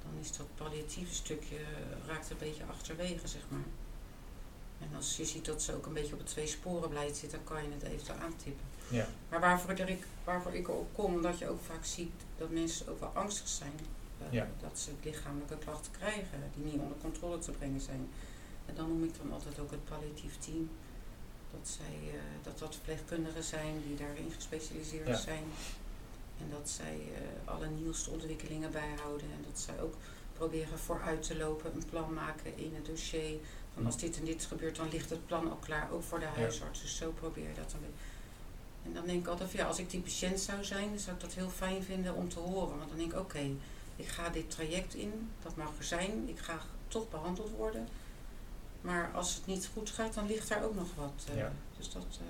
[0.03, 3.63] dan is dat palliatieve stukje eh, raakt een beetje achterwege, zeg maar.
[4.79, 7.39] En als je ziet dat ze ook een beetje op het twee sporen blijft zitten,
[7.45, 8.65] dan kan je het eventueel aantippen.
[8.89, 9.07] Ja.
[9.29, 12.87] Maar waarvoor, er ik, waarvoor ik erop kom, omdat je ook vaak ziet dat mensen
[12.87, 13.71] ook wel angstig zijn.
[14.29, 14.47] Ja.
[14.61, 18.09] Dat ze lichamelijke klachten krijgen die niet onder controle te brengen zijn.
[18.69, 20.69] En dan noem ik dan altijd ook het palliatief team.
[21.51, 25.15] Dat, zij, eh, dat dat verpleegkundigen zijn die daarin gespecialiseerd Ja.
[25.15, 25.43] zijn.
[26.41, 29.27] En dat zij eh, alle nieuwste ontwikkelingen bijhouden.
[29.31, 29.93] En dat zij ook
[30.33, 33.39] proberen vooruit te lopen, een plan maken in het dossier.
[33.73, 36.25] Van als dit en dit gebeurt, dan ligt het plan al klaar, ook voor de
[36.25, 36.81] huisarts.
[36.81, 37.89] Dus zo probeer je dat dan weer.
[38.83, 41.21] En dan denk ik altijd ja, als ik die patiënt zou zijn, dan zou ik
[41.21, 42.77] dat heel fijn vinden om te horen.
[42.77, 43.49] Want dan denk ik, oké,
[43.95, 47.87] ik ga dit traject in, dat mag er zijn, ik ga toch behandeld worden.
[48.81, 51.25] Maar als het niet goed gaat, dan ligt daar ook nog wat.
[51.31, 51.37] eh.
[51.37, 51.51] Ja.
[51.77, 52.25] Dus dat, eh,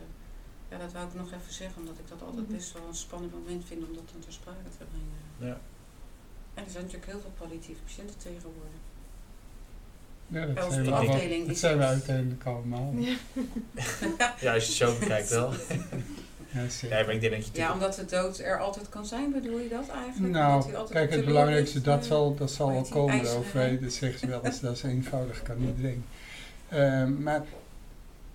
[0.71, 2.55] ja, dat wou ik nog even zeggen, omdat ik dat altijd Mhm.
[2.57, 5.49] best wel een spannend moment vind om dat dan ter sprake te brengen.
[5.51, 5.59] Ja.
[6.53, 8.81] En er zijn natuurlijk heel veel palliatieve patiënten tegenwoordig.
[10.27, 12.93] Ja, dat Elke zijn we, afdeling dat zijn we uiteindelijk allemaal.
[12.97, 13.15] Ja.
[14.39, 15.53] Ja, als je het zo bekijkt wel.
[16.53, 16.62] Ja.
[16.81, 19.31] Ja, maar ik denk dat je Ja, natuurlijk- omdat de dood er altijd kan zijn,
[19.31, 20.33] bedoel je dat eigenlijk?
[20.33, 23.59] Nou, kijk, de het belangrijkste, dat eh, zal, dat zal hoe wel komen over.
[23.59, 23.79] hè.
[23.79, 26.05] Dat zeggen ze wel eens, dat is eenvoudig, kan iedereen.
[26.69, 27.45] Ehm, maar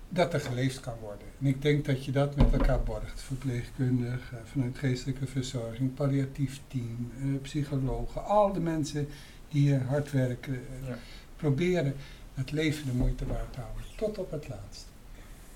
[0.09, 1.27] dat er geleefd kan worden.
[1.39, 3.21] En ik denk dat je dat met elkaar borgt.
[3.21, 8.25] Verpleegkundig, eh, vanuit geestelijke verzorging, palliatief team, eh, psychologen.
[8.25, 9.07] Al de mensen
[9.49, 10.97] die hard werken, eh, Ja.
[11.35, 11.93] proberen
[12.33, 13.83] het leven de moeite waard te houden.
[13.97, 14.85] Tot op het laatst.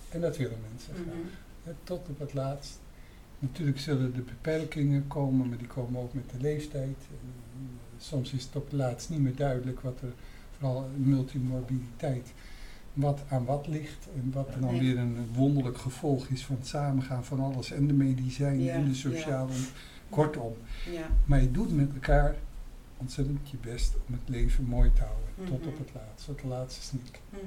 [0.10, 1.06] En dat willen mensen graag.
[1.06, 1.74] mhm.
[1.84, 2.80] Tot op het laatst.
[3.40, 6.84] Natuurlijk zullen er beperkingen komen, maar die komen ook met de leeftijd.
[7.10, 10.12] En, eh, Soms is het op het laatst niet meer duidelijk wat er,
[10.58, 12.32] vooral multimorbiditeit,
[13.00, 14.08] wat aan wat ligt.
[14.16, 14.80] En wat dan Nee.
[14.80, 17.72] weer een wonderlijk gevolg is van het samengaan van alles.
[17.72, 18.96] En de medicijnen Ja, en de ja.
[18.96, 19.54] sociale.
[20.10, 20.54] Kortom.
[20.92, 21.08] Ja.
[21.26, 22.36] Maar je doet met elkaar
[22.98, 25.28] ontzettend je best om het leven mooi te houden.
[25.46, 25.70] Tot Mhm.
[25.70, 26.26] op het laatst.
[26.26, 27.20] Tot de laatste snik.
[27.30, 27.42] mhm.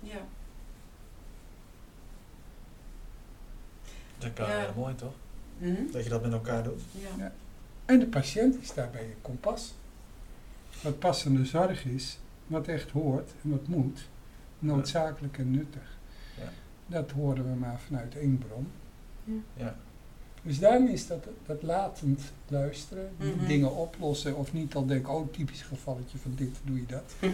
[0.00, 0.18] Ja.
[4.18, 4.58] Dat kan Ja.
[4.60, 5.14] heel mooi toch?
[5.58, 5.92] Mhm.
[5.92, 6.80] Dat je dat met elkaar doet.
[6.92, 7.08] Ja.
[7.24, 7.32] Ja.
[7.84, 9.74] En de patiënt is daarbij je kompas.
[10.82, 12.18] Wat passende zorg is,
[12.50, 14.08] wat echt hoort en wat moet,
[14.58, 15.98] noodzakelijk en nuttig.
[16.38, 16.48] Ja.
[16.86, 18.66] Dat horen we maar vanuit één bron.
[19.56, 19.76] Ja.
[20.42, 23.46] Dus daarom is dat, dat latend luisteren, Mhm.
[23.46, 27.14] dingen oplossen of niet al denken, oh typisch gevalletje van dit doe je dat.
[27.20, 27.32] Mhm.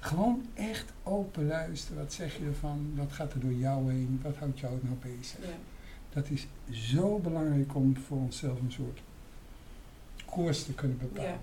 [0.00, 4.36] Gewoon echt open luisteren, wat zeg je ervan, wat gaat er door jou heen, wat
[4.36, 5.38] houdt jou nou bezig.
[5.44, 5.54] Ja.
[6.12, 9.00] Dat is zo belangrijk om voor onszelf een soort
[10.26, 11.38] koers te kunnen bepalen.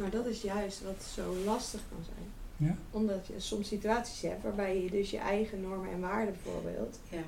[0.00, 2.28] Maar dat is juist wat zo lastig kan zijn.
[2.70, 2.76] Ja?
[2.90, 7.18] Omdat je soms situaties hebt waarbij je dus je eigen normen en waarden bijvoorbeeld Ja.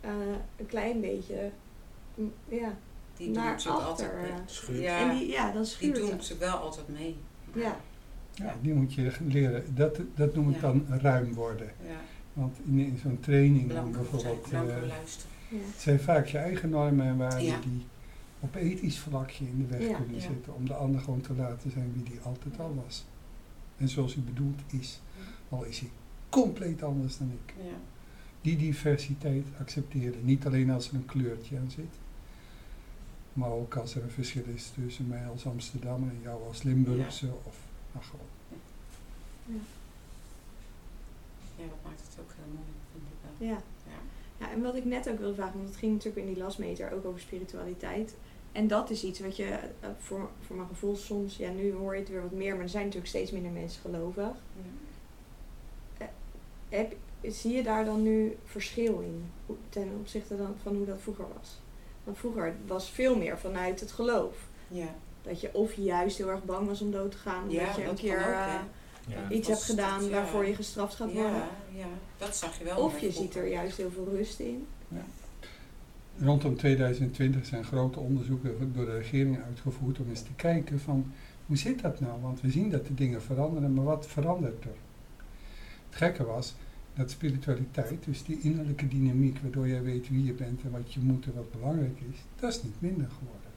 [0.00, 0.10] eh,
[0.56, 1.50] een klein beetje
[2.14, 2.74] mm, ja,
[3.16, 3.70] Die doen naar achter.
[3.70, 4.30] altijd mee.
[4.30, 4.78] eh, Schuurt.
[4.82, 5.10] Ja.
[5.10, 6.24] En die, ja, dan Die schuurt doen het.
[6.24, 7.16] ze wel altijd mee.
[7.54, 7.76] Ja.
[8.34, 9.74] Ja, die moet je leren.
[9.74, 10.60] Dat, dat noem ik Ja.
[10.60, 11.70] dan ruim worden.
[11.86, 11.94] Ja.
[12.32, 14.60] Want in, in zo'n training dan bijvoorbeeld, eh,
[15.48, 17.58] het zijn vaak je eigen normen en waarden Ja.
[17.60, 17.86] die
[18.46, 19.96] op ethisch vlakje in de weg Ja.
[19.96, 20.20] kunnen Ja.
[20.20, 20.54] zitten.
[20.54, 23.04] Om de ander gewoon te laten zijn wie die altijd al was.
[23.76, 25.00] En zoals hij bedoeld is.
[25.48, 25.90] Al is hij
[26.28, 27.54] compleet anders dan ik.
[27.64, 27.76] Ja.
[28.40, 30.24] Die diversiteit accepteren.
[30.24, 31.94] Niet alleen als er een kleurtje aan zit.
[33.32, 37.26] Maar ook als er een verschil is tussen mij als Amsterdammer en jou als Limburgse.
[37.42, 37.56] Of
[37.92, 38.26] nou, gewoon.
[41.56, 43.48] ja, dat maakt het ook heel mooi, vind ik wel.
[43.48, 43.62] Ja.
[43.92, 44.46] Ja.
[44.46, 46.92] ja, en wat ik net ook wilde vragen, want het ging natuurlijk in die lasmeter
[46.92, 48.14] ook over spiritualiteit.
[48.56, 49.44] En dat is iets wat je
[49.80, 52.62] eh, voor, voor mijn gevoel soms, ja nu hoor je het weer wat meer, maar
[52.62, 54.28] er zijn natuurlijk steeds minder mensen gelovig.
[56.68, 59.30] Heb, zie je daar dan nu verschil in
[59.68, 61.58] ten opzichte dan van hoe dat vroeger was?
[62.04, 64.36] Want vroeger was veel meer vanuit het geloof.
[64.68, 64.94] Ja.
[65.22, 67.80] Dat je of juist heel erg bang was om dood te gaan, Ja, omdat je
[67.82, 68.54] een dat keer ook, eh.
[69.08, 69.30] Ja.
[69.30, 70.14] iets Dat hebt gedaan dat- ja.
[70.14, 71.32] waarvoor je gestraft gaat worden.
[71.32, 71.86] Ja, ja,
[72.18, 72.78] dat zag je wel.
[72.84, 74.66] Of je ziet er juist heel veel rust in.
[76.18, 81.12] Rondom 2020 zijn grote onderzoeken door de regering uitgevoerd om eens te kijken van
[81.46, 82.20] hoe zit dat nou?
[82.20, 84.76] Want we zien dat de dingen veranderen, maar wat verandert er?
[85.88, 86.54] Het gekke was
[86.94, 91.00] dat spiritualiteit, dus die innerlijke dynamiek waardoor jij weet wie je bent en wat je
[91.00, 93.50] moet en wat belangrijk is, dat is niet minder geworden.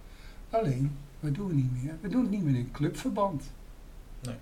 [0.50, 1.93] Alleen, wat doen we niet meer?
[2.02, 3.43] We doen het niet meer in clubverband.
[4.24, 4.36] Nee.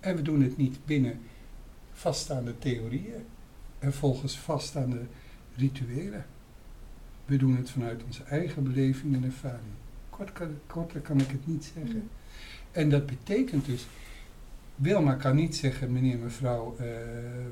[0.00, 1.20] En we doen het niet binnen
[1.92, 3.24] vaststaande theorieën
[3.78, 5.00] en volgens vaststaande
[5.56, 6.26] rituelen.
[7.28, 9.72] We doen het vanuit onze eigen beleving en ervaring.
[10.10, 12.08] Kort kan- korter kan ik het niet zeggen.
[12.72, 13.86] En dat betekent dus,
[14.74, 16.86] Wilma kan niet zeggen, meneer, mevrouw, eh,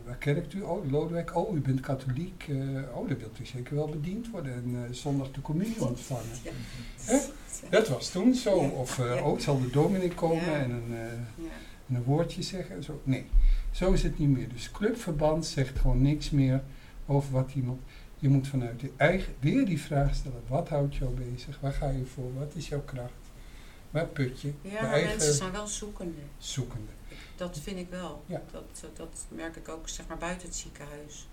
[0.06, 0.60] waar kerkt u?
[0.60, 2.44] Oh, Lodewijk, oh, u bent katholiek.
[2.48, 2.56] eh,
[2.94, 6.24] oh, dan wilt u zeker wel bediend worden en eh, zondag de communie ontvangen.
[6.42, 6.50] Ja.
[7.00, 7.18] Hè?
[7.70, 8.62] Dat was toen zo.
[8.62, 8.68] Ja.
[8.68, 10.56] Of, oh, zal de dominee komen Ja.
[10.56, 10.94] en een,
[11.88, 12.82] en een woordje zeggen.
[12.84, 13.00] Zo.
[13.04, 13.24] Nee,
[13.70, 14.48] zo is het niet meer.
[14.48, 16.62] Dus clubverband zegt gewoon niks meer
[17.06, 17.80] over wat iemand...
[18.26, 20.42] Je moet vanuit de eigen, weer die vraag stellen.
[20.46, 21.60] Wat houdt jou bezig?
[21.60, 22.34] Waar ga je voor?
[22.34, 23.12] Wat is jouw kracht?
[23.90, 24.52] Waar put je?
[24.62, 26.20] Ja, maar eigen mensen zijn wel zoekende.
[26.38, 26.90] zoekende.
[27.36, 28.22] Dat vind ik wel.
[28.26, 28.42] Ja.
[28.52, 31.28] Dat, dat merk ik ook zeg maar buiten het ziekenhuis.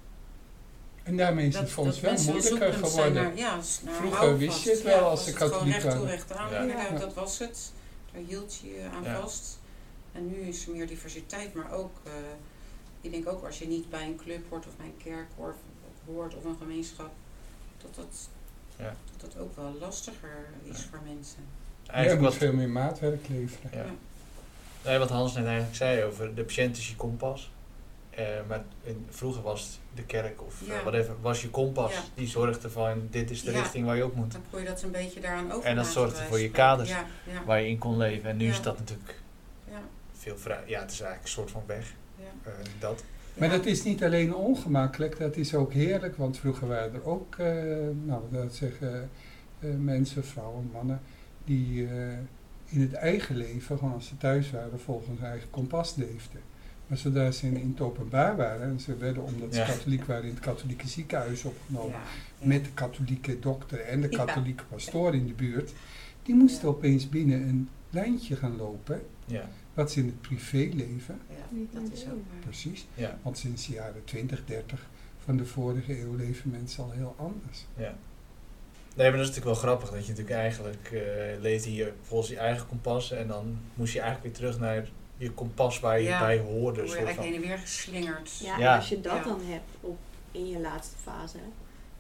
[1.04, 3.14] En daarmee is dat, het voor ons dat wel moeilijker geworden.
[3.14, 6.32] Naar, ja, naar Vroeger wist je het wel Ja, als gewoon katholiek recht toe, recht
[6.32, 6.68] aan.
[6.68, 6.90] Ja.
[6.90, 7.72] Dat was het.
[8.12, 9.60] Daar hield je je aan vast.
[10.12, 12.12] En nu is er meer diversiteit, maar ook, eh,
[13.02, 15.58] ik denk ook als je niet bij een club hoort of bij een kerk hoort,
[16.06, 17.12] hoort of een gemeenschap,
[17.82, 18.30] dat dat,
[18.78, 18.96] Ja.
[19.18, 21.40] dat, dat ook wel lastiger is voor mensen.
[21.88, 23.70] Eigenlijk moet wat, veel meer maatwerk leveren.
[23.74, 23.84] ja.
[23.84, 23.90] Ja.
[24.90, 27.52] Nee, wat Hans net eigenlijk zei over de patiënt is je kompas.
[28.10, 30.82] Eh, maar in, vroeger was de kerk of eh, Ja.
[30.82, 31.94] whatever, was je kompas.
[31.94, 32.00] Ja.
[32.14, 33.60] Die zorgde van dit is de Ja.
[33.60, 34.32] richting waar je op moet.
[34.32, 35.70] Dan kon je dat een beetje daaraan over.
[35.70, 36.90] En dat zorgde voor je kaders.
[36.90, 38.30] Ja, ja, Waar je in kon leven.
[38.30, 38.52] En nu Ja.
[38.52, 39.20] is dat natuurlijk
[39.70, 39.82] ja.
[40.14, 40.64] veel vrij.
[40.66, 41.94] Ja, het is eigenlijk een soort van weg.
[42.16, 42.52] Ja.
[42.52, 43.04] eh, dat.
[43.38, 46.16] Maar dat is niet alleen ongemakkelijk, dat is ook heerlijk.
[46.18, 47.54] Want vroeger waren er ook, eh,
[48.06, 49.10] nou, dat zeggen
[49.60, 51.02] eh, mensen, vrouwen, mannen,
[51.46, 52.08] die eh,
[52.66, 56.42] in het eigen leven, gewoon als ze thuis waren, volgens hun eigen kompas leefden.
[56.88, 59.66] Maar zodra ze in, in het openbaar waren, en ze werden, omdat ze Ja.
[59.66, 62.02] katholiek waren, in het katholieke ziekenhuis opgenomen, Ja,
[62.40, 62.48] ja.
[62.48, 64.26] met de katholieke dokter en de Ja.
[64.26, 65.74] katholieke pastoor in de buurt,
[66.24, 66.74] die moesten Ja.
[66.74, 72.02] opeens binnen een lijntje gaan lopen, Ja, wat ze in het privéleven, Ja, dat is
[72.04, 72.40] ook waar.
[72.40, 74.88] precies, ja, want sinds de jaren 20, 30
[75.24, 77.66] van de vorige eeuw leven mensen al heel anders.
[77.78, 77.96] ja.
[78.96, 79.90] Nee, maar dat is natuurlijk wel grappig.
[79.92, 83.12] Dat je natuurlijk eigenlijk eh leefde hier volgens je eigen kompas.
[83.12, 86.20] En dan moest je eigenlijk weer terug naar je kompas waar je Ja.
[86.20, 86.78] bij hoorde.
[86.78, 87.06] Dan word je soort van.
[87.06, 88.38] eigenlijk heen en weer geslingerd.
[88.40, 88.72] Ja, Ja.
[88.72, 89.24] en als je dat Ja.
[89.24, 89.98] dan hebt op,
[90.32, 91.38] in je laatste fase,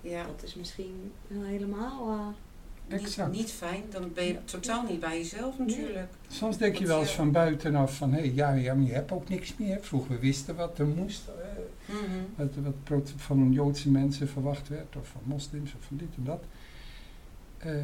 [0.01, 0.23] Ja.
[0.25, 2.09] dat is misschien wel helemaal...
[2.09, 2.27] eh,
[3.01, 3.31] Exact.
[3.31, 6.07] niet fijn, dan ben je totaal niet bij jezelf natuurlijk.
[6.27, 9.11] Soms denk je wel eens van buitenaf van, hé, hey, ja, ja, maar je hebt
[9.11, 9.77] ook niks meer.
[9.81, 11.33] Vroeger wisten wat er moest, eh,
[11.85, 12.01] Mhm.
[12.35, 12.49] wat,
[12.87, 16.43] wat van Joodse mensen verwacht werd, of van moslims, of van dit en dat.
[17.57, 17.83] Eh,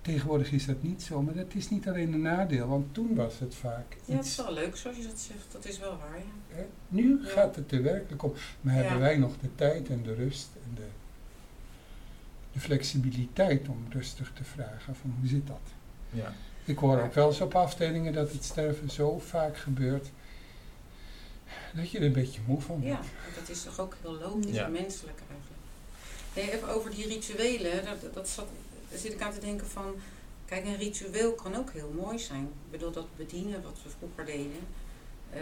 [0.00, 3.38] tegenwoordig is dat niet zo, maar dat is niet alleen een nadeel, want toen was
[3.38, 5.46] het vaak Ja, het is wel leuk zoals je dat zegt.
[5.52, 6.18] Dat is wel waar,
[6.56, 6.64] ja.
[6.88, 7.28] nu Ja.
[7.28, 8.32] gaat het er werkelijk om.
[8.60, 10.86] Maar hebben wij nog de tijd en de rust en de,
[12.54, 15.60] de flexibiliteit om rustig te vragen van, hoe zit dat?
[16.10, 16.32] Ja.
[16.64, 20.10] Ik hoor ook wel eens op afdelingen dat het sterven zo vaak gebeurt,
[21.74, 23.06] dat je er een beetje moe van Ja, wordt.
[23.24, 24.64] want dat is toch ook heel logisch Ja.
[24.64, 25.62] en menselijk eigenlijk.
[26.34, 28.48] Nee, even over die rituelen, dat, dat zat,
[28.90, 29.94] daar zit ik aan te denken van,
[30.44, 32.42] kijk, een ritueel kan ook heel mooi zijn.
[32.44, 34.66] Ik bedoel, dat bedienen wat we vroeger deden,
[35.30, 35.40] eh,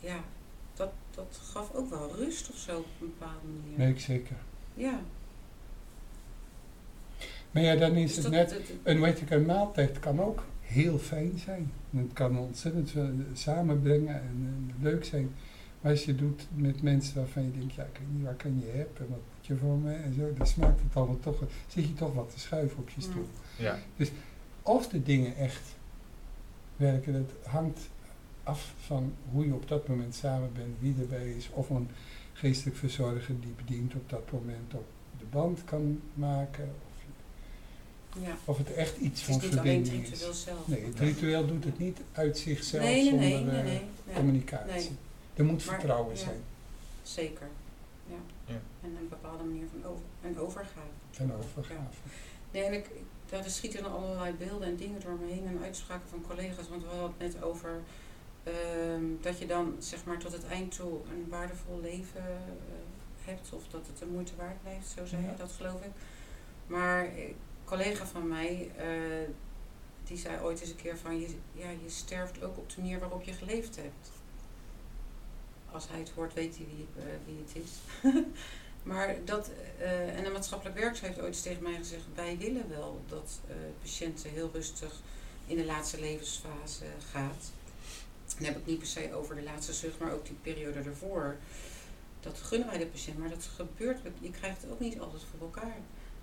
[0.00, 0.20] ja,
[0.74, 3.88] dat, dat gaf ook wel rust of zo op een bepaalde manier.
[3.88, 4.36] Ik zeker.
[4.74, 5.00] Ja.
[7.50, 10.20] Maar ja, dan is Dus het dat- net, dat- een, weet ik, een maaltijd kan
[10.20, 11.72] ook heel fijn zijn.
[11.90, 15.30] Het kan ontzettend eh, samenbrengen en leuk zijn.
[15.80, 18.34] Maar als je het doet met mensen waarvan je denkt, ja, ik weet niet waar
[18.34, 21.18] kan je hebben en wat moet je voor me en zo, dan smaakt het allemaal
[21.20, 23.02] toch, zit je toch wat te schuiven op je Mm.
[23.10, 23.28] stoel.
[23.58, 23.78] Ja.
[24.62, 25.74] Of de dingen echt
[26.76, 27.80] werken, dat hangt
[28.42, 31.88] af van hoe je op dat moment samen bent, wie erbij is, of een
[32.42, 34.86] geestelijk verzorger die bedient op dat moment op
[35.18, 38.36] de band kan maken, of, ja.
[38.44, 40.42] of het echt iets Het van is niet alleen het verbinding ritueel is.
[40.42, 40.68] zelf.
[40.68, 43.80] Nee, het ritueel doet het niet uit zichzelf nee, nee, zonder nee, nee, eh, nee,
[44.04, 44.14] nee.
[44.14, 44.72] communicatie.
[44.72, 44.90] Nee.
[45.34, 46.20] Er moet Maar, vertrouwen ja.
[46.20, 46.40] zijn
[47.02, 47.48] Zeker.
[48.06, 48.16] Ja.
[48.46, 48.60] Ja.
[48.82, 50.96] En een bepaalde manier van over, een overgave.
[51.18, 51.96] en overgave.
[52.50, 52.90] Nee, en ik,
[53.30, 56.68] er schieten allerlei beelden en dingen door me heen en uitspraken van collega's.
[56.68, 57.80] Want we hadden het net over
[58.42, 62.34] ehm, dat je dan zeg maar tot het eind toe een waardevol leven eh,
[63.24, 63.52] hebt.
[63.52, 65.30] Of dat het de moeite waard blijft, zo zei Ja.
[65.30, 65.90] je dat geloof ik.
[66.66, 69.28] Maar eh, een collega van mij, eh,
[70.04, 72.98] die zei ooit eens een keer van je, ja, je sterft ook op de manier
[72.98, 74.10] waarop je geleefd hebt.
[75.72, 77.70] Als hij het hoort, weet hij wie, eh, wie het is.
[78.92, 82.68] maar dat, eh, en een maatschappelijk werkster heeft ooit eens tegen mij gezegd: wij willen
[82.68, 84.92] wel dat eh, patiënten heel rustig
[85.46, 87.50] in de laatste levensfase gaat.
[88.42, 91.36] Dan heb ik niet per se over de laatste zucht, maar ook die periode ervoor.
[92.20, 94.00] Dat gunnen wij de patiënt, maar dat gebeurt.
[94.18, 95.76] Je krijgt het ook niet altijd voor elkaar.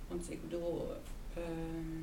[0.07, 0.91] Want ik bedoel,
[1.33, 1.97] ehm,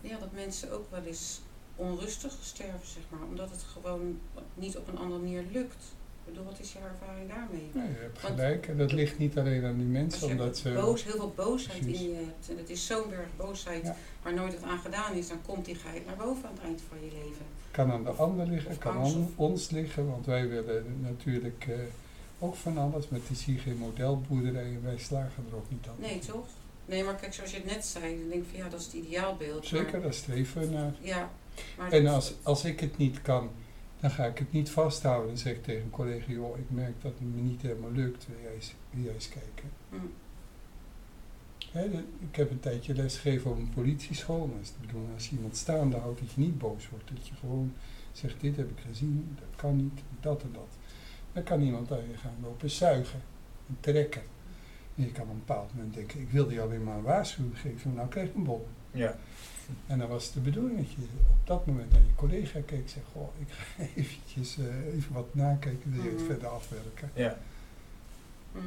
[0.00, 1.40] ja, dat mensen ook wel eens
[1.76, 4.20] onrustig sterven, zeg maar, omdat het gewoon
[4.54, 5.84] niet op een andere manier lukt.
[6.30, 7.70] Bedoel, wat is jouw ervaring daarmee?
[7.72, 8.68] Nee, je hebt Want- gelijk.
[8.68, 10.70] En dat ligt niet alleen aan die Als mensen, je omdat ze...
[10.72, 12.00] boos, heel veel boosheid Precies.
[12.00, 13.96] in je hebt, en het is zo'n berg boosheid Ja.
[14.22, 16.80] waar nooit wat aan gedaan is, dan komt die geit naar boven aan het eind
[16.88, 17.44] van je leven.
[17.70, 21.74] kan aan de ander liggen, kan aan ons liggen, want wij willen natuurlijk eh,
[22.38, 23.08] ook van alles.
[23.08, 25.94] Met die zie je geen modelboerderijen, wij slagen er ook niet aan.
[25.98, 26.46] Nee, toch?
[26.86, 28.86] Nee, maar kijk, zoals je het net zei, dan denk ik van ja, dat is
[28.86, 29.66] het ideaalbeeld.
[29.66, 30.94] Zeker, daar streven we naar.
[31.00, 31.30] ja,
[31.78, 33.50] maar En dat- als, als ik het niet kan,
[34.00, 35.26] dan ga ik het niet vasthouden.
[35.28, 38.26] Dan zeg ik tegen een collega, joh, ik merk dat het me niet helemaal lukt.
[38.26, 39.70] Wil jij eens, wil jij eens kijken?
[41.72, 44.50] Hè, de- ik heb een tijdje lesgegeven op een politieschool.
[44.50, 47.08] Dat is de bedoeling als je iemand staande houdt, dat je niet boos wordt.
[47.14, 47.72] Dat je gewoon
[48.12, 50.68] zegt, dit heb ik gezien, dat kan niet, dat en dat.
[51.32, 53.20] Dan kan iemand aan je gaan lopen zuigen
[53.68, 54.22] en trekken.
[54.96, 57.58] En je kan op een bepaald moment denken, ik wilde je alleen maar een waarschuwing
[57.60, 58.62] geven, nou krijg ik een bom.
[58.90, 59.18] Ja.
[59.86, 60.96] En dan was het de bedoeling dat je
[61.30, 65.12] op dat moment naar je collega keek en zegt, goh, ik ga eventjes eh, even
[65.12, 66.26] wat nakijken, wil je het Mhm.
[66.26, 67.10] verder afwerken.
[67.14, 67.38] Ja.
[68.52, 68.58] hm,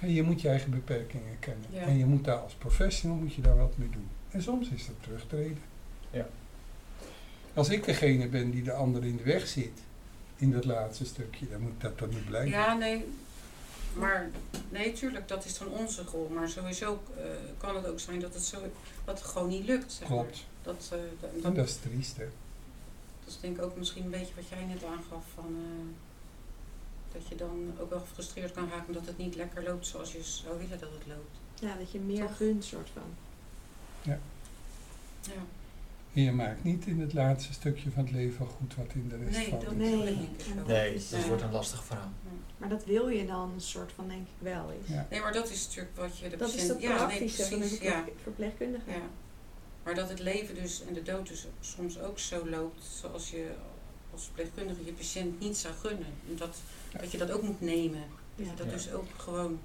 [0.00, 1.66] En je moet je eigen beperkingen kennen.
[1.70, 1.80] Ja.
[1.82, 4.08] En je moet daar als professional moet je daar wat mee doen.
[4.30, 5.58] En soms is dat terugtreden.
[6.10, 6.26] Ja.
[7.54, 9.80] Als ik degene ben die de ander in de weg zit,
[10.36, 12.50] in dat laatste stukje, dan moet dat toch niet blijven.
[12.50, 13.04] Ja, nee.
[13.94, 14.30] Maar
[14.70, 16.28] nee, tuurlijk, dat is dan onze rol.
[16.28, 17.24] Maar sowieso eh,
[17.56, 18.58] kan het ook zijn dat het, zo,
[19.04, 19.92] dat het gewoon niet lukt.
[19.92, 20.30] Zeg Klopt.
[20.30, 20.74] Maar.
[20.74, 22.24] Dat, eh, dat, dat, dat is triest, hè?
[23.24, 25.24] dat is denk ik ook misschien een beetje wat jij net aangaf.
[25.34, 25.94] Van, eh,
[27.12, 30.22] dat je dan ook wel gefrustreerd kan raken omdat het niet lekker loopt zoals je
[30.22, 31.36] zou willen dat het loopt.
[31.60, 32.36] Ja, dat je meer Toch?
[32.36, 33.14] gunt, soort van.
[34.02, 34.18] Ja.
[36.14, 39.16] En je maakt niet in het laatste stukje van het leven goed wat in de
[39.16, 40.28] rest Nee, dat Nee.
[40.66, 42.10] Nee, is, dat wordt een lastig verhaal.
[42.56, 44.88] Maar dat wil je dan een soort van, denk ik wel eens.
[44.88, 45.06] Ja.
[45.10, 46.72] Nee, maar dat is natuurlijk wat je de Dat is patiënt...
[46.72, 47.92] dat ja, nee, praktische van de precies, ja.
[47.92, 48.90] verpleeg- verpleegkundige.
[48.90, 49.00] Ja.
[49.82, 53.50] Maar dat het leven dus en de dood dus soms ook zo loopt zoals je
[54.12, 56.06] als verpleegkundige je patiënt niet zou gunnen.
[56.28, 56.56] En Dat,
[56.92, 56.98] Ja.
[56.98, 58.02] dat je dat ook moet nemen.
[58.36, 58.50] Dat Ja.
[58.50, 58.72] je dat Ja.
[58.72, 59.58] dus ook gewoon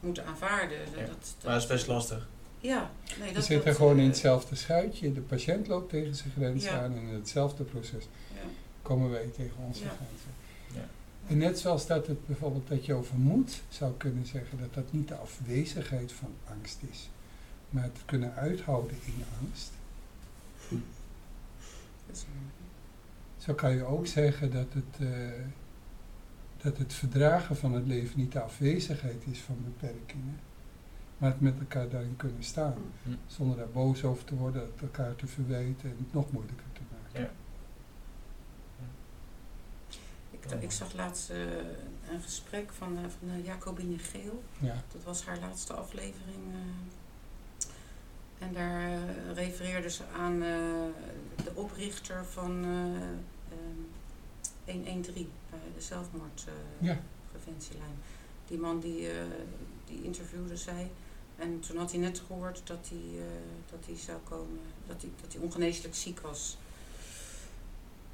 [0.00, 0.78] moet aanvaarden.
[0.84, 1.06] Dat, Ja.
[1.06, 2.28] dat, dat- Maar dat is best lastig.
[2.60, 5.12] Ja, nee, We dat zitten dat, gewoon in eh, hetzelfde schuitje.
[5.12, 6.82] De patiënt loopt tegen zijn grens Ja.
[6.82, 8.40] aan en in hetzelfde proces Ja.
[8.82, 9.88] komen wij tegen onze Ja.
[9.90, 10.30] grenzen.
[11.30, 14.92] En net zoals dat het bijvoorbeeld dat je over moed zou kunnen zeggen dat dat
[14.92, 17.10] niet de afwezigheid van angst is,
[17.70, 19.70] maar het kunnen uithouden in angst.
[23.36, 25.42] Zo kan je ook zeggen dat het, eh,
[26.62, 30.40] dat het verdragen van het leven niet de afwezigheid is van beperkingen,
[31.18, 33.10] maar het met elkaar daarin kunnen staan, Hm.
[33.26, 36.80] zonder daar boos over te worden, het elkaar te verwijten en het nog moeilijker te
[36.92, 37.20] maken.
[37.20, 37.30] Ja.
[40.40, 41.36] Ik, ik zag laatst eh,
[42.12, 44.42] een gesprek van, eh, van eh, Jacobine Geel.
[44.58, 46.38] Ja, Dat was haar laatste aflevering.
[48.38, 48.98] en daar
[49.34, 50.38] refereerde ze aan
[51.44, 53.80] de oprichter van eh, ehm,
[54.78, 57.96] 113, eh, de zelfmoordpreventielijn.
[57.98, 58.04] ja,
[58.46, 59.08] die man die,
[59.86, 60.90] die interviewde zij.
[61.36, 63.22] En toen had hij net gehoord dat hij,
[63.70, 66.56] dat hij zou komen, dat hij, dat hij ongeneeslijk ziek was.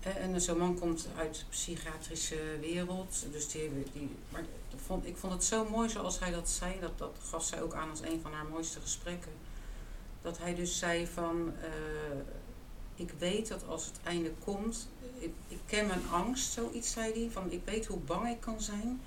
[0.07, 3.27] Eh, En zo'n man komt uit de psychiatrische wereld.
[3.33, 4.45] Dus die, die, maar
[4.87, 6.81] vond, ik vond het zo mooi zoals hij dat zei.
[6.81, 9.33] Dat, dat gaf zij ook aan als een van haar mooiste gesprekken.
[10.23, 11.53] Dat hij dus zei van...
[11.61, 12.19] eh,
[12.95, 14.89] ik weet dat als het einde komt...
[15.19, 17.31] Ik, ken mijn angst, zoiets zei hij.
[17.31, 19.01] Van, ik weet hoe bang ik kan zijn.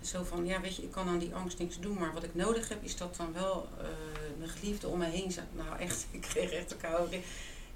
[0.00, 1.98] Zo van, ja weet je, ik kan aan die angst niks doen.
[1.98, 3.86] Maar wat ik nodig heb, is dat dan wel eh,
[4.38, 5.48] mijn geliefde om me heen zijn.
[5.52, 7.20] Nou echt, ik kreeg echt een koude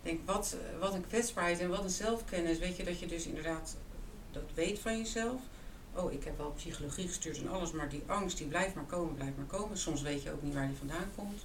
[0.06, 2.58] denk, wat, wat een kwetsbaarheid en wat een zelfkennis.
[2.58, 3.76] Weet je, dat je dus inderdaad
[4.32, 5.40] dat weet van jezelf.
[5.94, 9.14] Oh, ik heb wel psychologie gestuurd en alles, maar die angst die blijft maar komen,
[9.14, 9.78] blijft maar komen.
[9.78, 11.44] Soms weet je ook niet waar die vandaan komt.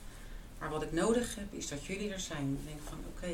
[0.60, 2.58] Maar wat ik nodig heb, is dat jullie er zijn.
[2.62, 3.28] Ik denk van, oké,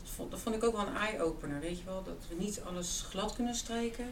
[0.00, 2.02] dat, vond, dat vond ik ook wel een eye-opener, weet je wel.
[2.02, 4.06] Dat we niet alles glad kunnen strijken.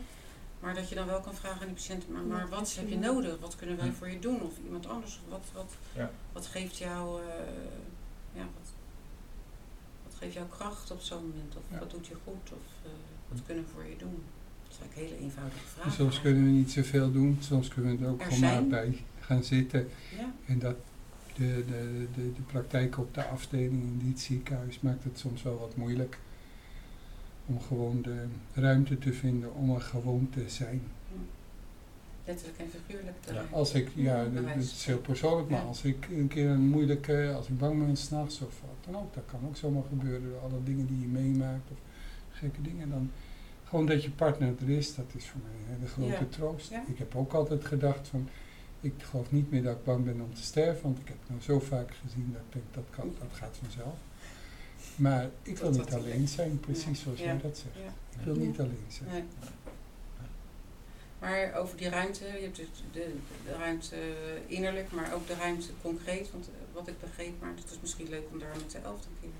[0.60, 2.98] Maar dat je dan wel kan vragen aan die patiënt, maar, maar wat heb je
[2.98, 3.38] nodig?
[3.40, 3.92] Wat kunnen wij Hm.
[3.94, 4.42] voor je doen?
[4.42, 5.20] Of iemand anders?
[5.28, 6.10] Wat, wat, Ja.
[6.32, 7.28] wat geeft jou, eh,
[8.32, 8.70] ja, wat
[10.18, 11.56] geeft jou kracht op zo'n moment?
[11.56, 11.78] Of Ja.
[11.78, 12.52] wat doet je goed?
[12.52, 12.90] Of eh,
[13.28, 14.22] wat kunnen we voor je doen?
[14.62, 15.84] Dat is eigenlijk hele eenvoudige vraag.
[15.84, 18.52] En soms kunnen we niet zoveel doen, soms kunnen we er ook Er gewoon maar
[18.52, 18.68] zijn.
[18.68, 19.88] bij gaan zitten.
[20.16, 20.76] Ja, En dat
[21.34, 25.58] de, de, de, de praktijk op de afdeling in dit ziekenhuis maakt het soms wel
[25.58, 26.18] wat moeilijk
[27.46, 30.82] om gewoon de ruimte te vinden om er gewoon te zijn.
[32.28, 33.16] Letterlijk en figuurlijk.
[33.32, 33.44] Ja.
[33.50, 35.66] Als ik, ja, van is heel persoonlijk, maar Ja.
[35.66, 39.14] als ik een keer een moeilijke, als ik bang ben s'nachts of wat dan ook,
[39.14, 41.78] dat kan ook zomaar gebeuren door alle dingen die je meemaakt of
[42.30, 43.10] gekke dingen, dan
[43.64, 46.36] gewoon dat je partner er is, dat is voor mij hele grote Ja.
[46.36, 46.70] troost.
[46.86, 48.28] Ik heb ook altijd gedacht van,
[48.80, 51.28] ik geloof niet meer dat ik bang ben om te sterven, want ik heb het
[51.28, 53.94] nou zo vaak gezien dat ik denk, dat, kan, dat gaat vanzelf.
[54.96, 57.76] Maar ik wil niet alleen zijn, precies zoals jij dat zegt.
[58.18, 59.10] Ik wil niet alleen zijn.
[59.10, 59.22] Nee.
[61.18, 63.14] Maar over die ruimte, je hebt dus de,
[63.44, 63.96] de ruimte
[64.46, 66.30] innerlijk, maar ook de ruimte concreet.
[66.32, 69.08] Want eh, wat ik begreep, maar het is misschien leuk om daar met de elfde
[69.20, 69.30] keer,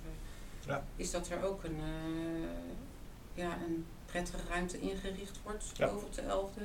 [0.67, 0.85] Ja.
[0.97, 5.89] is dat er ook een, eh, ja, een prettige ruimte ingericht wordt Ja.
[5.89, 6.61] op de elfde.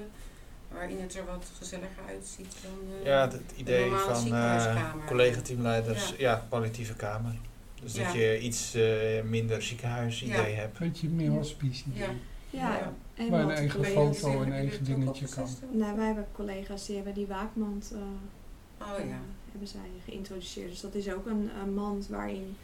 [0.72, 5.05] Waarin het er wat gezelliger uitziet dan eh, Ja, het, idee van eh ziekenhuiskamer.
[5.05, 6.16] collega-teamleiders, Ja.
[6.18, 6.45] ja.
[6.49, 7.36] palliatieve kamer.
[7.82, 8.03] Dus Ja.
[8.03, 10.57] dat je iets eh, minder ziekenhuisidee Ja.
[10.59, 10.78] hebt.
[10.80, 12.09] Weet je, meer hospice Ja.
[12.53, 12.93] Ja, Ja.
[13.13, 15.61] en Maar een wat de eigen foto, een eigen dingetje opgezet?
[15.71, 19.17] Nou, wij hebben collega's die hebben die waakmand eh, Oh eh, ja.
[19.51, 20.69] hebben zij geïntroduceerd.
[20.69, 22.55] Dus dat is ook een, een mand waarin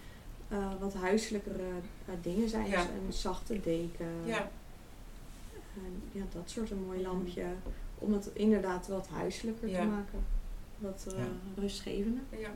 [0.47, 1.63] eh, wat huiselijkere
[2.21, 2.67] dingen zijn.
[2.67, 2.81] Ja.
[2.81, 4.07] Dus een zachte deken.
[4.25, 4.49] Ja,
[5.75, 7.45] En ja, dat soort een mooi lampje.
[7.97, 9.79] Om het inderdaad wat huiselijker Ja.
[9.81, 10.19] te maken.
[10.77, 11.27] Wat eh, Ja.
[11.61, 12.21] rustgevender.
[12.39, 12.49] ja.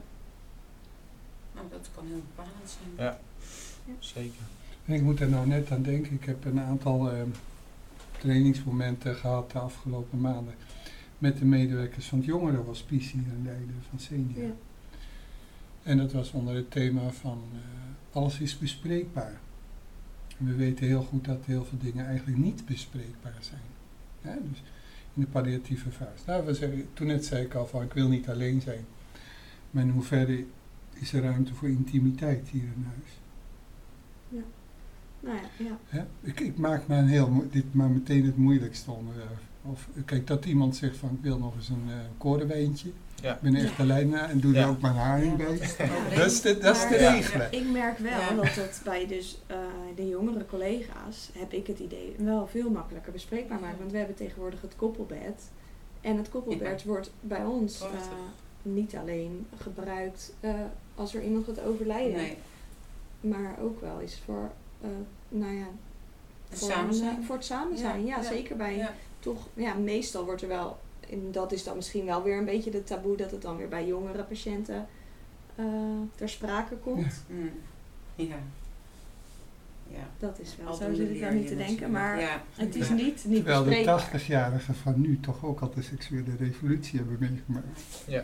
[1.53, 3.07] Nou, dat kan heel bepalend zijn.
[3.07, 3.19] Ja,
[3.99, 4.41] zeker.
[4.85, 7.21] Ik moet er nou net aan denken, ik heb een aantal eh,
[8.19, 10.53] trainingsmomenten gehad de afgelopen maanden
[11.17, 14.43] met de medewerkers van het jongerenhospice hier in Leiden, van Senior.
[14.43, 14.53] Ja.
[15.83, 17.59] En dat was onder het thema van eh,
[18.15, 19.39] alles is bespreekbaar.
[20.37, 24.41] En we weten heel goed dat heel veel dingen eigenlijk niet bespreekbaar zijn.
[24.49, 24.63] Dus
[25.13, 26.23] in de palliatieve fase.
[26.25, 28.85] Nou, we zeggen, toen net zei ik al van ik wil niet alleen zijn.
[29.71, 30.45] Maar in hoeverre
[30.93, 33.22] is er ruimte voor intimiteit hier in huis?
[35.23, 36.07] Nou ja, ja.
[36.21, 39.37] Ik, ik maak me een heel, dit maar meteen het moeilijkste onderwerp.
[39.61, 42.89] Of kijk, dat iemand zegt van ik wil nog eens een uh, korenwijntje.
[43.21, 43.33] Ja.
[43.35, 44.61] Ik ben echt de lijna en doe Ja.
[44.61, 45.45] er ook mijn haar in Ja, bij.
[45.45, 45.75] dat is.
[46.15, 47.11] Dat is de, is Ja.
[47.13, 47.51] regelen.
[47.51, 48.33] Ik merk wel Ja.
[48.35, 49.57] dat het bij dus, eh,
[49.95, 53.79] de jongere collega's, heb ik het idee, wel veel makkelijker bespreekbaar maakt.
[53.79, 55.49] Want we hebben tegenwoordig het koppelbed.
[56.01, 57.87] En het koppelbed wordt bij ons eh,
[58.61, 60.53] niet alleen gebruikt eh,
[60.95, 62.15] als er iemand gaat overlijden.
[62.17, 62.37] Nee,
[63.21, 64.51] Maar ook wel eens voor,
[64.83, 64.89] eh,
[65.29, 65.65] nou ja,
[66.49, 67.23] voor, samen een- zijn.
[67.23, 68.05] voor het samen zijn.
[68.05, 68.27] Ja, Ja, ja.
[68.29, 68.93] zeker bij Ja.
[69.19, 70.77] toch, ja, meestal wordt er wel,
[71.09, 73.67] en dat is dan misschien wel weer een beetje de taboe, dat het dan weer
[73.69, 74.87] bij jongere patiënten
[75.55, 75.65] eh,
[76.15, 77.23] ter sprake komt.
[77.27, 77.51] Mm.
[78.15, 78.35] Ja.
[79.87, 79.97] Ja.
[80.19, 82.41] Dat is wel, zo zit ik dan niet te denken, maar Ja.
[82.55, 83.99] het is niet, niet Terwijl de bespreekbaar.
[83.99, 87.79] 80-jarigen van nu toch ook al de seksuele revolutie hebben meegemaakt.
[88.07, 88.23] Ja.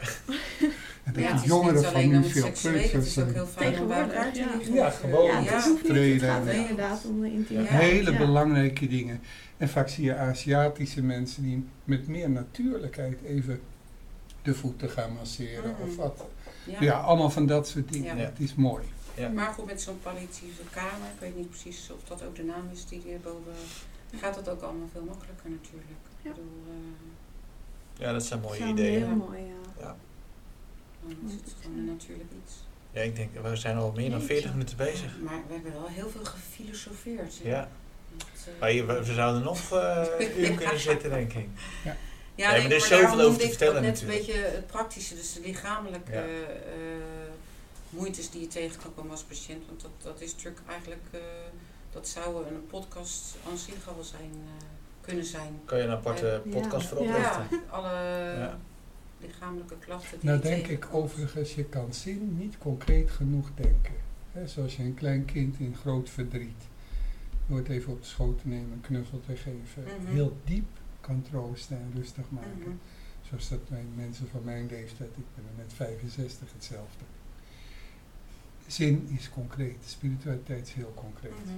[1.03, 4.47] En dat Ja, de jongeren van nu veel het is ook heel Tegenwoordig, ja.
[4.74, 5.26] Ja, gewoon.
[5.26, 5.64] Ja, het Ja.
[5.64, 7.70] hoeft niet, het gaat inderdaad om de intimiteit.
[7.70, 7.78] Ja.
[7.78, 8.18] Hele Ja.
[8.18, 9.22] belangrijke dingen.
[9.57, 13.60] En vaak zie je Aziatische mensen die met meer natuurlijkheid even
[14.41, 15.89] de voeten gaan masseren Mhm.
[15.89, 16.26] of wat.
[16.66, 16.78] Ja.
[16.80, 18.18] Ja, allemaal van dat soort dingen.
[18.18, 18.24] Ja.
[18.24, 18.84] Het is mooi.
[19.20, 19.30] Ja.
[19.30, 22.70] Maar goed, met zo'n palliatieve kamer, ik weet niet precies of dat ook de naam
[22.74, 23.54] is die hierboven,
[24.16, 25.90] gaat dat ook allemaal veel makkelijker natuurlijk.
[26.22, 26.30] Ja.
[26.30, 29.06] Bedoel, eh, ja, dat zijn mooie ideeën.
[29.08, 29.82] Heel mooi, ja.
[29.86, 29.96] Ja.
[31.02, 32.54] dan is het gewoon een natuurlijk iets.
[32.92, 34.34] ja, ik denk, we zijn al meer dan Jeetje.
[34.34, 35.18] 40 minuten bezig.
[35.24, 37.40] Maar we hebben wel heel veel gefilosofeerd.
[37.44, 37.50] hè.
[37.50, 37.70] Ja.
[38.18, 41.48] Dat, eh, Maar we, we zouden nog eh een uur kunnen zitten, denk ik.
[41.84, 41.96] Ja,
[42.36, 44.20] Nee, nee, maar er is daarom zoveel over te ik vertellen net natuurlijk.
[44.20, 46.22] een beetje het praktische, dus de lichamelijke Ja.
[46.24, 46.28] eh,
[47.90, 49.66] moeites die je tegen kan komen als patiënt.
[49.68, 51.20] Want dat, dat is natuurlijk eigenlijk, eh,
[51.92, 54.66] dat zou een podcast aan zich al zijn, eh,
[55.02, 55.60] kunnen zijn.
[55.66, 56.52] Kan je een aparte Ja.
[56.62, 57.10] podcast voor Ja.
[57.10, 57.58] oprichten?
[57.66, 57.94] Ja, alle
[58.38, 58.60] Ja.
[59.20, 63.94] lichamelijke klachten die Nou je denk ik overigens, je kan zin niet concreet genoeg denken.
[64.32, 66.64] Hè, zoals je een klein kind in groot verdriet
[67.48, 70.12] door het even op de schoot te nemen, een knuffel te geven, Mhm.
[70.14, 70.66] heel diep
[71.02, 72.60] kan troosten en rustig maken.
[72.60, 72.70] Mhm.
[73.30, 77.04] Zoals dat mijn mensen van mijn leeftijd, ik ben er net 65, hetzelfde.
[78.72, 81.32] Zin is concreet, spiritualiteit is heel concreet.
[81.46, 81.54] Mhm.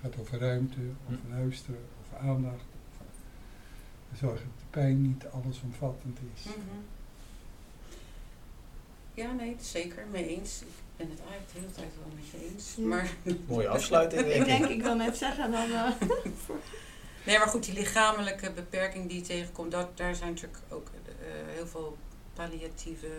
[0.00, 1.34] Het gaat over ruimte, over Hm.
[1.34, 2.64] luisteren, over aandacht.
[4.06, 6.44] Over zorgen dat de pijn niet allesomvattend is.
[6.44, 6.56] Mhm.
[9.14, 10.60] Ja, nee, zeker, mee eens.
[10.62, 12.76] Ik ben het eigenlijk de hele tijd wel met je eens.
[12.76, 13.10] Maar,
[13.46, 14.46] Mooie afsluiting, denk Ik ik.
[14.46, 15.90] denk, ik wil net zeggen, dan, eh,
[17.26, 21.26] nee, maar goed, die lichamelijke beperking die je tegenkomt, dat, daar zijn natuurlijk ook eh,
[21.54, 21.96] heel veel
[22.34, 23.10] palliatieve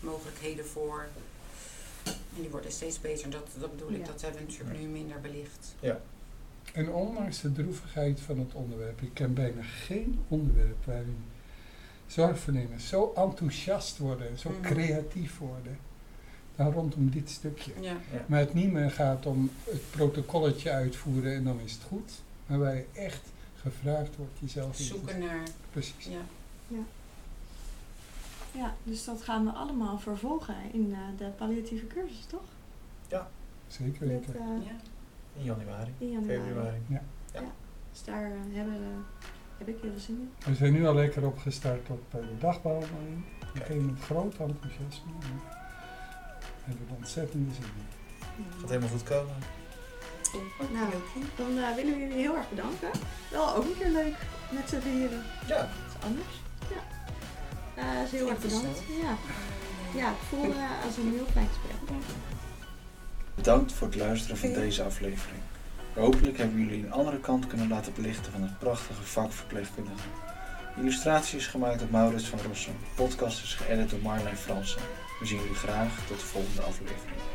[0.00, 1.06] mogelijkheden voor.
[2.36, 3.30] En die worden steeds beter.
[3.30, 4.06] Dat, dat bedoel ik, Ja.
[4.06, 5.74] dat hebben we natuurlijk nu minder belicht.
[6.72, 11.16] En ondanks de droevigheid van het onderwerp, ik ken bijna geen onderwerp waarin
[12.06, 14.60] zorgverleners zo enthousiast worden, zo Mhm.
[14.62, 15.78] creatief worden,
[16.56, 17.72] dan rondom dit stukje.
[17.80, 17.96] Ja.
[18.26, 22.12] Maar het niet meer gaat om het protocolletje uitvoeren en dan is het goed,
[22.46, 23.20] maar waar je echt
[23.60, 26.04] gevraagd wordt jezelf in te Zoeken naar, Precies.
[26.04, 26.20] ja.
[26.68, 26.78] ja,
[28.82, 32.42] dus dat gaan we allemaal vervolgen in eh, de palliatieve cursus, toch?
[33.66, 34.34] Zeker Met, weten.
[34.40, 34.72] eh, ja.
[35.36, 36.40] In januari, in januari.
[36.42, 36.78] februari.
[37.92, 38.86] Dus daar eh, hebben we,
[39.58, 40.50] heb ik heel veel zin in.
[40.50, 43.24] We zijn nu al lekker opgestart op eh, de dagbehandeling.
[43.54, 45.10] Meteen met groot enthousiasme.
[45.10, 45.40] En
[46.38, 48.44] we hebben er ontzettende zin in.
[48.60, 49.34] Gaat helemaal goed komen.
[50.72, 50.92] Nou,
[51.36, 52.90] dan willen we jullie heel erg bedanken.
[53.30, 54.16] Wel ook een keer leuk
[54.52, 55.22] met z'n vieren.
[55.46, 55.56] Ja.
[55.56, 56.40] Dat is anders.
[57.76, 58.82] Eh, dus heel erg bedankt.
[59.02, 59.16] Ja,
[59.94, 61.96] ja ik voel eh, als een heel fijn gesprek.
[63.34, 65.40] Bedankt voor het luisteren van deze aflevering.
[65.94, 70.08] Hopelijk hebben jullie een andere kant kunnen laten belichten van het prachtige vak verpleegkundige.
[70.74, 72.76] De illustratie is gemaakt door Maurits van Rossum.
[72.80, 74.80] De podcast is geëdit door Marlijn Fransen.
[75.20, 77.33] We zien jullie graag tot de volgende aflevering.